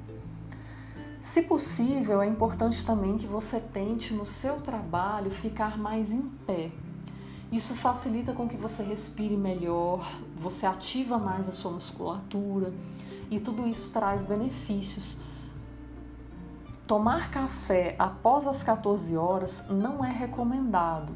Se 1.21 1.43
possível, 1.43 2.23
é 2.23 2.27
importante 2.27 2.85
também 2.85 3.17
que 3.17 3.27
você 3.27 3.59
tente 3.59 4.15
no 4.15 4.25
seu 4.25 4.57
trabalho 4.57 5.31
ficar 5.31 5.77
mais 5.77 6.13
em 6.13 6.23
pé, 6.47 6.71
Isso 7.53 7.75
facilita 7.75 8.33
com 8.33 8.49
que 8.49 8.57
você 8.57 8.83
respire 8.83 9.37
melhor, 9.37 10.11
você 10.37 10.67
ativa 10.67 11.19
mais 11.19 11.49
a 11.49 11.53
sua 11.53 11.71
musculatura 11.71 12.73
e 13.31 13.39
tudo 13.39 13.67
isso 13.67 13.93
traz 13.93 14.25
benefícios. 14.25 15.19
Tomar 16.87 17.31
café 17.31 17.95
após 17.99 18.47
as 18.47 18.63
14 18.63 19.17
horas 19.17 19.65
não 19.71 20.05
é 20.05 20.11
recomendado, 20.11 21.15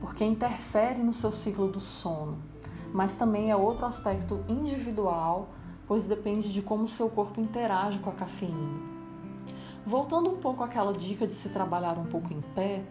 porque 0.00 0.24
interfere 0.24 1.02
no 1.02 1.12
seu 1.12 1.32
ciclo 1.32 1.68
do 1.68 1.80
sono, 1.80 2.38
mas 2.92 3.16
também 3.16 3.50
é 3.50 3.56
outro 3.56 3.86
aspecto 3.86 4.44
individual, 4.48 5.48
pois 5.86 6.06
depende 6.06 6.52
de 6.52 6.60
como 6.60 6.86
seu 6.86 7.08
corpo 7.08 7.40
interage 7.40 7.98
com 7.98 8.10
a 8.10 8.12
cafeína. 8.12 8.96
Voltando 9.86 10.30
um 10.30 10.36
pouco 10.36 10.64
àquela 10.64 10.92
dica 10.92 11.26
de 11.26 11.34
se 11.34 11.48
trabalhar 11.50 11.96
um 11.96 12.06
pouco 12.06 12.34
em 12.34 12.40
pé, 12.54 12.84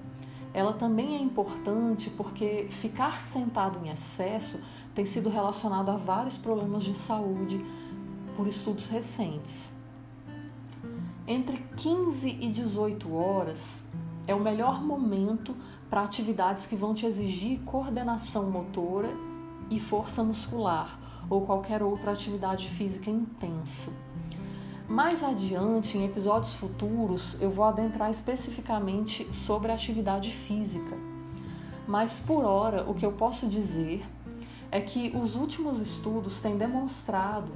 ela 0.56 0.72
também 0.72 1.18
é 1.18 1.20
importante 1.20 2.10
porque 2.10 2.68
ficar 2.70 3.22
sentado 3.22 3.86
em 3.86 3.90
excesso 3.90 4.64
tem 4.94 5.06
sido 5.06 5.30
relacionado 5.30 5.90
a 5.90 5.98
vários 5.98 6.38
problemas 6.38 6.86
de 6.86 6.94
saúde 6.94 7.60
por 8.38 8.48
estudos 8.48 8.88
recentes. 8.88 9.74
Entre 11.28 11.58
15 11.76 12.30
e 12.30 12.50
18 12.50 13.14
horas 13.14 13.84
é 14.26 14.34
o 14.34 14.40
melhor 14.40 14.82
momento 14.82 15.54
para 15.90 16.04
atividades 16.04 16.66
que 16.66 16.76
vão 16.78 16.94
te 16.94 17.06
exigir 17.06 17.60
coordenação 17.66 18.50
motora 18.50 19.10
e 19.70 19.78
força 19.78 20.24
muscular 20.24 20.98
ou 21.30 21.46
qualquer 21.46 21.84
outra 21.84 22.14
atividade 22.14 22.70
física 22.70 23.10
intensa. 23.10 24.05
Mais 24.88 25.24
adiante, 25.24 25.98
em 25.98 26.06
episódios 26.06 26.56
futuros, 26.56 27.42
eu 27.42 27.50
vou 27.50 27.66
adentrar 27.66 28.12
especificamente 28.12 29.28
sobre 29.34 29.72
a 29.72 29.74
atividade 29.74 30.30
física. 30.30 30.96
Mas 31.88 32.20
por 32.20 32.46
hora, 32.46 32.88
o 32.88 32.94
que 32.94 33.04
eu 33.04 33.12
posso 33.12 33.48
dizer 33.48 34.06
é 34.72 34.80
que 34.80 35.12
os 35.16 35.36
últimos 35.36 35.80
estudos 35.80 36.40
têm 36.40 36.56
demonstrado 36.56 37.52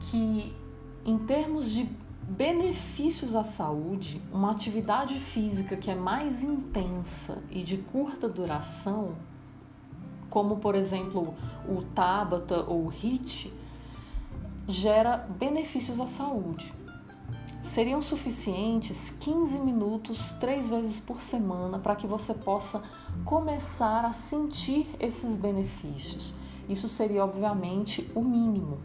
que, 0.00 0.54
em 1.04 1.18
termos 1.18 1.70
de 1.70 1.86
benefícios 2.22 3.34
à 3.34 3.44
saúde, 3.44 4.22
uma 4.32 4.50
atividade 4.50 5.18
física 5.18 5.76
que 5.76 5.90
é 5.90 5.94
mais 5.94 6.42
intensa 6.42 7.42
e 7.50 7.62
de 7.62 7.76
curta 7.76 8.26
duração, 8.26 9.16
como 10.30 10.56
por 10.56 10.74
exemplo 10.74 11.34
o 11.68 11.82
Tabata 11.94 12.64
ou 12.66 12.86
o 12.86 12.92
HIIT, 12.92 13.52
gera 14.68 15.16
benefícios 15.16 15.98
à 15.98 16.06
saúde. 16.06 16.74
Seriam 17.62 18.02
suficientes 18.02 19.08
15 19.18 19.58
minutos 19.58 20.32
três 20.32 20.68
vezes 20.68 21.00
por 21.00 21.22
semana 21.22 21.78
para 21.78 21.96
que 21.96 22.06
você 22.06 22.34
possa 22.34 22.82
começar 23.24 24.04
a 24.04 24.12
sentir 24.12 24.86
esses 25.00 25.34
benefícios. 25.36 26.34
Isso 26.68 26.86
seria, 26.86 27.24
obviamente, 27.24 28.10
o 28.14 28.22
mínimo. 28.22 28.78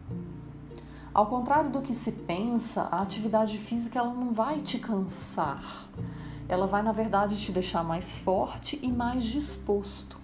Ao 1.13 1.25
contrário 1.25 1.69
do 1.69 1.81
que 1.81 1.93
se 1.93 2.13
pensa, 2.13 2.83
a 2.83 3.01
atividade 3.01 3.57
física 3.57 3.99
ela 3.99 4.13
não 4.13 4.31
vai 4.31 4.61
te 4.61 4.79
cansar. 4.79 5.89
Ela 6.47 6.65
vai, 6.65 6.81
na 6.81 6.93
verdade, 6.93 7.37
te 7.37 7.51
deixar 7.51 7.83
mais 7.83 8.17
forte 8.17 8.79
e 8.81 8.87
mais 8.87 9.25
disposto. 9.25 10.22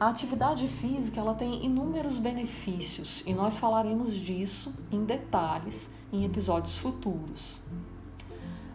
A 0.00 0.10
atividade 0.10 0.68
física 0.68 1.18
ela 1.18 1.34
tem 1.34 1.64
inúmeros 1.64 2.20
benefícios 2.20 3.24
e 3.26 3.34
nós 3.34 3.58
falaremos 3.58 4.14
disso 4.14 4.72
em 4.92 5.04
detalhes 5.04 5.90
em 6.12 6.24
episódios 6.24 6.78
futuros. 6.78 7.60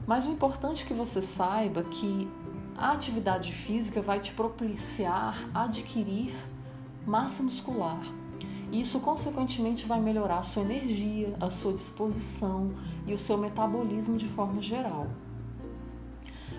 Mas 0.05 0.25
o 0.25 0.31
importante 0.31 0.83
é 0.83 0.85
que 0.85 0.93
você 0.93 1.21
saiba 1.21 1.81
que 1.83 2.29
a 2.75 2.91
atividade 2.91 3.53
física 3.53 4.01
vai 4.01 4.19
te 4.19 4.33
propiciar 4.33 5.49
adquirir 5.53 6.35
massa 7.07 7.41
muscular. 7.41 8.01
E 8.69 8.81
isso, 8.81 8.99
consequentemente, 8.99 9.85
vai 9.85 10.01
melhorar 10.01 10.39
a 10.39 10.43
sua 10.43 10.63
energia, 10.63 11.37
a 11.39 11.49
sua 11.49 11.71
disposição 11.71 12.73
e 13.07 13.13
o 13.13 13.17
seu 13.17 13.37
metabolismo 13.37 14.17
de 14.17 14.27
forma 14.27 14.61
geral. 14.61 15.07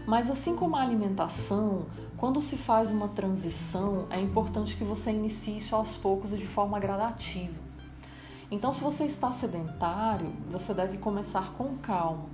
Mas, 0.06 0.30
assim 0.30 0.54
como 0.56 0.76
a 0.76 0.80
alimentação, 0.80 1.86
quando 2.24 2.40
se 2.40 2.56
faz 2.56 2.90
uma 2.90 3.08
transição, 3.08 4.06
é 4.08 4.18
importante 4.18 4.76
que 4.76 4.82
você 4.82 5.10
inicie 5.10 5.58
isso 5.58 5.76
aos 5.76 5.94
poucos 5.94 6.32
e 6.32 6.38
de 6.38 6.46
forma 6.46 6.80
gradativa. 6.80 7.60
Então, 8.50 8.72
se 8.72 8.82
você 8.82 9.04
está 9.04 9.30
sedentário, 9.30 10.32
você 10.50 10.72
deve 10.72 10.96
começar 10.96 11.52
com 11.52 11.76
calma. 11.76 12.24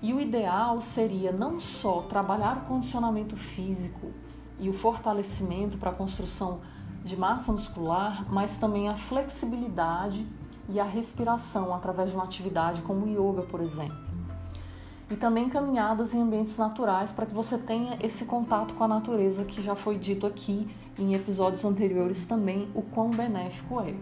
E 0.00 0.14
o 0.14 0.20
ideal 0.20 0.80
seria 0.80 1.32
não 1.32 1.58
só 1.58 2.02
trabalhar 2.02 2.58
o 2.58 2.60
condicionamento 2.68 3.36
físico 3.36 4.12
e 4.60 4.68
o 4.68 4.72
fortalecimento 4.72 5.76
para 5.76 5.90
a 5.90 5.94
construção 5.94 6.60
de 7.02 7.16
massa 7.16 7.50
muscular, 7.50 8.32
mas 8.32 8.58
também 8.58 8.88
a 8.88 8.94
flexibilidade 8.94 10.24
e 10.68 10.78
a 10.78 10.84
respiração 10.84 11.74
através 11.74 12.10
de 12.10 12.14
uma 12.14 12.24
atividade 12.24 12.80
como 12.82 13.08
yoga, 13.08 13.42
por 13.42 13.60
exemplo 13.60 14.11
e 15.12 15.16
também 15.16 15.46
caminhadas 15.50 16.14
em 16.14 16.22
ambientes 16.22 16.56
naturais 16.56 17.12
para 17.12 17.26
que 17.26 17.34
você 17.34 17.58
tenha 17.58 17.98
esse 18.02 18.24
contato 18.24 18.74
com 18.74 18.84
a 18.84 18.88
natureza 18.88 19.44
que 19.44 19.60
já 19.60 19.74
foi 19.74 19.98
dito 19.98 20.26
aqui 20.26 20.66
em 20.98 21.14
episódios 21.14 21.66
anteriores 21.66 22.24
também 22.24 22.70
o 22.74 22.80
quão 22.80 23.10
benéfico 23.10 23.80
é. 23.80 23.94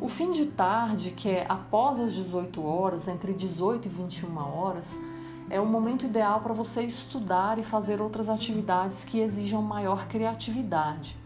O 0.00 0.06
fim 0.06 0.30
de 0.30 0.46
tarde, 0.46 1.10
que 1.10 1.28
é 1.28 1.46
após 1.48 1.98
as 1.98 2.12
18 2.12 2.64
horas, 2.64 3.08
entre 3.08 3.32
18 3.32 3.86
e 3.86 3.88
21 3.88 4.36
horas, 4.36 4.88
é 5.50 5.60
o 5.60 5.66
momento 5.66 6.06
ideal 6.06 6.40
para 6.40 6.54
você 6.54 6.82
estudar 6.82 7.58
e 7.58 7.64
fazer 7.64 8.00
outras 8.00 8.28
atividades 8.28 9.04
que 9.04 9.18
exijam 9.18 9.62
maior 9.62 10.06
criatividade. 10.06 11.16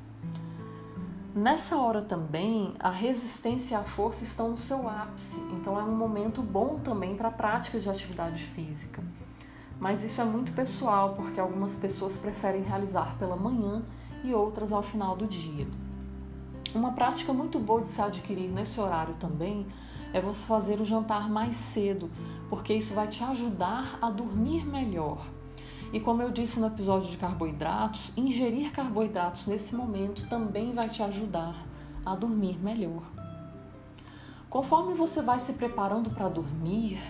Nessa 1.36 1.76
hora 1.76 2.00
também, 2.00 2.72
a 2.80 2.88
resistência 2.88 3.74
e 3.74 3.76
a 3.76 3.84
força 3.84 4.24
estão 4.24 4.48
no 4.48 4.56
seu 4.56 4.88
ápice, 4.88 5.38
então 5.52 5.78
é 5.78 5.82
um 5.82 5.94
momento 5.94 6.40
bom 6.40 6.78
também 6.78 7.14
para 7.14 7.28
a 7.28 7.30
prática 7.30 7.78
de 7.78 7.90
atividade 7.90 8.42
física. 8.42 9.04
Mas 9.78 10.02
isso 10.02 10.18
é 10.22 10.24
muito 10.24 10.52
pessoal, 10.52 11.12
porque 11.12 11.38
algumas 11.38 11.76
pessoas 11.76 12.16
preferem 12.16 12.62
realizar 12.62 13.18
pela 13.18 13.36
manhã 13.36 13.82
e 14.24 14.32
outras 14.32 14.72
ao 14.72 14.82
final 14.82 15.14
do 15.14 15.26
dia. 15.26 15.68
Uma 16.74 16.92
prática 16.92 17.34
muito 17.34 17.58
boa 17.58 17.82
de 17.82 17.88
se 17.88 18.00
adquirir 18.00 18.48
nesse 18.48 18.80
horário 18.80 19.12
também 19.16 19.66
é 20.14 20.22
você 20.22 20.46
fazer 20.46 20.80
o 20.80 20.86
jantar 20.86 21.28
mais 21.28 21.56
cedo, 21.56 22.10
porque 22.48 22.72
isso 22.72 22.94
vai 22.94 23.08
te 23.08 23.22
ajudar 23.22 23.98
a 24.00 24.08
dormir 24.08 24.64
melhor. 24.64 25.35
E 25.92 26.00
como 26.00 26.22
eu 26.22 26.30
disse 26.30 26.58
no 26.58 26.66
episódio 26.66 27.10
de 27.10 27.16
carboidratos, 27.16 28.12
ingerir 28.16 28.72
carboidratos 28.72 29.46
nesse 29.46 29.74
momento 29.74 30.28
também 30.28 30.74
vai 30.74 30.88
te 30.88 31.02
ajudar 31.02 31.66
a 32.04 32.14
dormir 32.14 32.58
melhor. 32.58 33.02
Conforme 34.50 34.94
você 34.94 35.22
vai 35.22 35.38
se 35.38 35.52
preparando 35.52 36.10
para 36.10 36.28
dormir, 36.28 37.00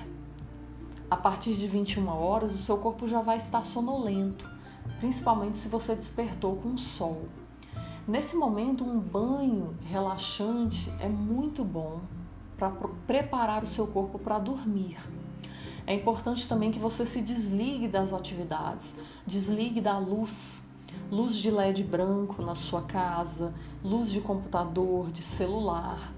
a 1.10 1.16
partir 1.16 1.54
de 1.54 1.66
21 1.66 2.08
horas 2.08 2.54
o 2.54 2.58
seu 2.58 2.78
corpo 2.78 3.06
já 3.06 3.20
vai 3.20 3.36
estar 3.36 3.64
sonolento, 3.64 4.50
principalmente 4.98 5.56
se 5.56 5.68
você 5.68 5.94
despertou 5.94 6.56
com 6.56 6.70
o 6.70 6.78
sol. 6.78 7.28
Nesse 8.06 8.36
momento, 8.36 8.84
um 8.84 9.00
banho 9.00 9.76
relaxante 9.84 10.92
é 11.00 11.08
muito 11.08 11.64
bom 11.64 12.00
para 12.56 12.70
preparar 13.06 13.62
o 13.62 13.66
seu 13.66 13.86
corpo 13.88 14.18
para 14.18 14.38
dormir. 14.38 14.96
É 15.86 15.94
importante 15.94 16.48
também 16.48 16.72
que 16.72 16.80
você 16.80 17.06
se 17.06 17.20
desligue 17.20 17.86
das 17.86 18.12
atividades, 18.12 18.92
desligue 19.24 19.80
da 19.80 19.96
luz, 19.98 20.60
luz 21.12 21.36
de 21.36 21.48
LED 21.48 21.84
branco 21.84 22.42
na 22.42 22.56
sua 22.56 22.82
casa, 22.82 23.54
luz 23.84 24.10
de 24.10 24.20
computador, 24.20 25.12
de 25.12 25.22
celular, 25.22 26.12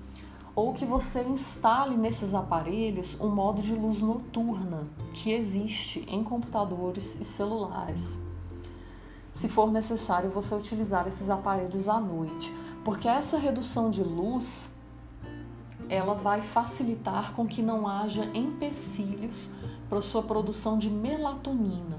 ou 0.57 0.73
que 0.73 0.87
você 0.87 1.23
instale 1.23 1.99
nesses 1.99 2.33
aparelhos 2.33 3.21
um 3.21 3.29
modo 3.29 3.61
de 3.61 3.75
luz 3.75 4.01
noturna 4.01 4.89
que 5.13 5.33
existe 5.33 6.03
em 6.09 6.25
computadores 6.25 7.21
e 7.21 7.25
celulares. 7.25 8.19
Se 9.35 9.49
for 9.49 9.71
necessário 9.71 10.31
você 10.31 10.55
utilizar 10.55 11.07
esses 11.07 11.29
aparelhos 11.29 11.89
à 11.89 12.01
noite, 12.01 12.51
porque 12.85 13.07
essa 13.07 13.37
redução 13.37 13.91
de 13.91 14.03
luz 14.03 14.71
ela 15.89 16.15
vai 16.15 16.43
facilitar 16.43 17.33
com 17.35 17.47
que 17.47 17.63
não 17.63 17.89
haja 17.89 18.25
empecilhos 18.35 19.51
para 19.89 20.01
sua 20.01 20.23
produção 20.23 20.79
de 20.79 20.91
melatonina 20.91 21.99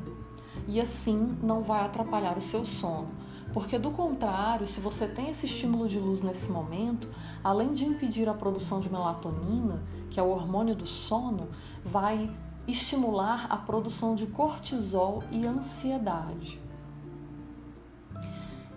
e 0.68 0.80
assim 0.80 1.38
não 1.42 1.64
vai 1.64 1.84
atrapalhar 1.84 2.38
o 2.38 2.42
seu 2.42 2.64
sono. 2.64 3.10
Porque 3.52 3.80
do 3.80 3.90
contrário, 3.90 4.68
se 4.68 4.80
você 4.80 5.08
tem 5.08 5.30
esse 5.30 5.48
estímulo 5.48 5.88
de 5.88 5.98
luz 5.98 6.22
nesse 6.22 6.52
momento, 6.52 7.10
além 7.44 7.74
de 7.74 7.84
impedir 7.84 8.30
a 8.30 8.34
produção 8.34 8.80
de 8.80 8.92
melatonina, 8.92 9.82
que 10.12 10.20
é 10.20 10.24
o 10.24 10.30
hormônio 10.30 10.76
do 10.76 10.86
sono, 10.86 11.50
vai 11.84 12.30
estimular 12.68 13.48
a 13.50 13.58
produção 13.58 14.14
de 14.14 14.28
cortisol 14.28 15.24
e 15.32 15.48
ansiedade. 15.48 16.62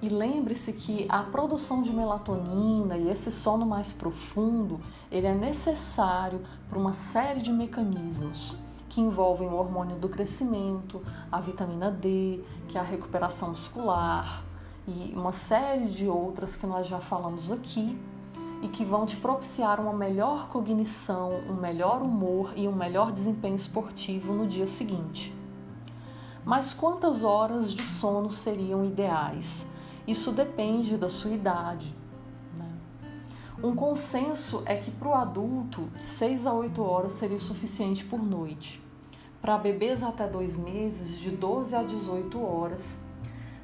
E 0.02 0.08
lembre-se 0.08 0.72
que 0.72 1.06
a 1.08 1.22
produção 1.22 1.80
de 1.80 1.92
melatonina 1.92 2.96
e 2.96 3.08
esse 3.08 3.30
sono 3.30 3.64
mais 3.64 3.92
profundo, 3.92 4.80
ele 5.08 5.28
é 5.28 5.34
necessário 5.34 6.42
para 6.68 6.76
uma 6.76 6.92
série 6.92 7.40
de 7.40 7.52
mecanismos 7.52 8.56
que 8.88 9.00
envolvem 9.00 9.48
o 9.48 9.54
hormônio 9.54 9.96
do 9.96 10.08
crescimento, 10.08 11.00
a 11.30 11.40
vitamina 11.40 11.88
D, 11.88 12.42
que 12.66 12.76
é 12.76 12.80
a 12.80 12.84
recuperação 12.84 13.50
muscular, 13.50 14.42
e 14.88 15.12
uma 15.14 15.32
série 15.32 15.86
de 15.86 16.08
outras 16.08 16.56
que 16.56 16.66
nós 16.66 16.88
já 16.88 16.98
falamos 16.98 17.52
aqui 17.52 17.96
e 18.60 18.66
que 18.66 18.84
vão 18.84 19.06
te 19.06 19.16
propiciar 19.16 19.78
uma 19.78 19.92
melhor 19.92 20.48
cognição, 20.48 21.30
um 21.48 21.54
melhor 21.54 22.02
humor 22.02 22.52
e 22.56 22.66
um 22.66 22.74
melhor 22.74 23.12
desempenho 23.12 23.54
esportivo 23.54 24.32
no 24.32 24.48
dia 24.48 24.66
seguinte. 24.66 25.32
Mas 26.44 26.74
quantas 26.74 27.22
horas 27.22 27.72
de 27.72 27.82
sono 27.82 28.28
seriam 28.28 28.84
ideais? 28.84 29.70
Isso 30.06 30.32
depende 30.32 30.96
da 30.96 31.08
sua 31.08 31.30
idade. 31.30 31.94
Né? 32.56 32.68
Um 33.62 33.74
consenso 33.74 34.62
é 34.66 34.76
que 34.76 34.90
para 34.90 35.08
o 35.08 35.14
adulto, 35.14 35.88
6 35.98 36.46
a 36.46 36.52
8 36.52 36.82
horas 36.82 37.12
seria 37.12 37.36
o 37.36 37.40
suficiente 37.40 38.04
por 38.04 38.22
noite. 38.22 38.82
Para 39.40 39.58
bebês 39.58 40.02
até 40.02 40.28
2 40.28 40.56
meses, 40.56 41.18
de 41.18 41.30
12 41.30 41.74
a 41.74 41.82
18 41.82 42.40
horas 42.42 42.98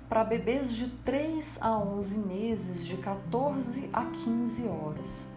para 0.08 0.24
bebês 0.24 0.72
de 0.72 0.88
3 0.88 1.58
a 1.60 1.76
11 1.76 2.18
meses, 2.18 2.86
de 2.86 2.96
14 2.96 3.90
a 3.92 4.06
15 4.06 4.66
horas. 4.66 5.28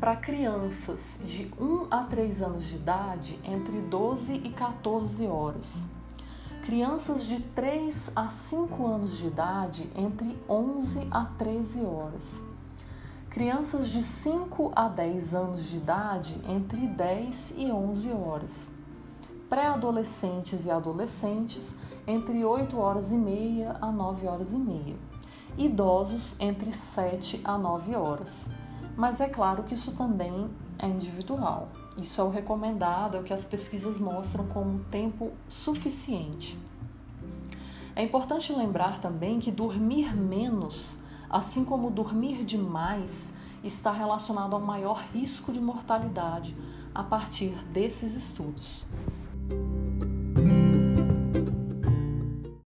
Para 0.00 0.16
crianças 0.16 1.20
de 1.24 1.48
1 1.60 1.86
a 1.88 2.02
3 2.02 2.42
anos 2.42 2.64
de 2.64 2.74
idade, 2.74 3.38
entre 3.44 3.80
12 3.80 4.32
e 4.34 4.50
14 4.50 5.28
horas. 5.28 5.86
Crianças 6.68 7.24
de 7.24 7.40
3 7.40 8.12
a 8.14 8.28
5 8.28 8.86
anos 8.86 9.16
de 9.16 9.28
idade, 9.28 9.90
entre 9.96 10.36
11 10.46 11.08
a 11.10 11.24
13 11.24 11.80
horas. 11.80 12.42
Crianças 13.30 13.88
de 13.88 14.02
5 14.02 14.72
a 14.76 14.86
10 14.86 15.34
anos 15.34 15.64
de 15.64 15.78
idade, 15.78 16.38
entre 16.46 16.86
10 16.86 17.54
e 17.56 17.72
11 17.72 18.12
horas. 18.12 18.68
Pré-adolescentes 19.48 20.66
e 20.66 20.70
adolescentes, 20.70 21.74
entre 22.06 22.44
8 22.44 22.78
horas 22.78 23.10
e 23.12 23.16
meia 23.16 23.78
a 23.80 23.90
9 23.90 24.26
horas 24.26 24.52
e 24.52 24.58
meia. 24.58 24.96
Idosos 25.56 26.38
entre 26.38 26.70
7 26.74 27.40
a 27.44 27.56
9 27.56 27.96
horas. 27.96 28.50
Mas 28.94 29.22
é 29.22 29.28
claro 29.30 29.62
que 29.62 29.72
isso 29.72 29.96
também 29.96 30.50
é 30.78 30.86
individual. 30.86 31.68
Isso 31.98 32.20
é 32.20 32.24
o 32.24 32.30
recomendado, 32.30 33.16
é 33.16 33.20
o 33.20 33.24
que 33.24 33.32
as 33.32 33.44
pesquisas 33.44 33.98
mostram 33.98 34.46
como 34.46 34.78
tempo 34.84 35.32
suficiente. 35.48 36.56
É 37.96 38.02
importante 38.04 38.52
lembrar 38.52 39.00
também 39.00 39.40
que 39.40 39.50
dormir 39.50 40.16
menos, 40.16 41.00
assim 41.28 41.64
como 41.64 41.90
dormir 41.90 42.44
demais, 42.44 43.34
está 43.64 43.90
relacionado 43.90 44.54
ao 44.54 44.60
maior 44.60 45.04
risco 45.12 45.52
de 45.52 45.60
mortalidade 45.60 46.56
a 46.94 47.02
partir 47.02 47.56
desses 47.72 48.14
estudos. 48.14 48.84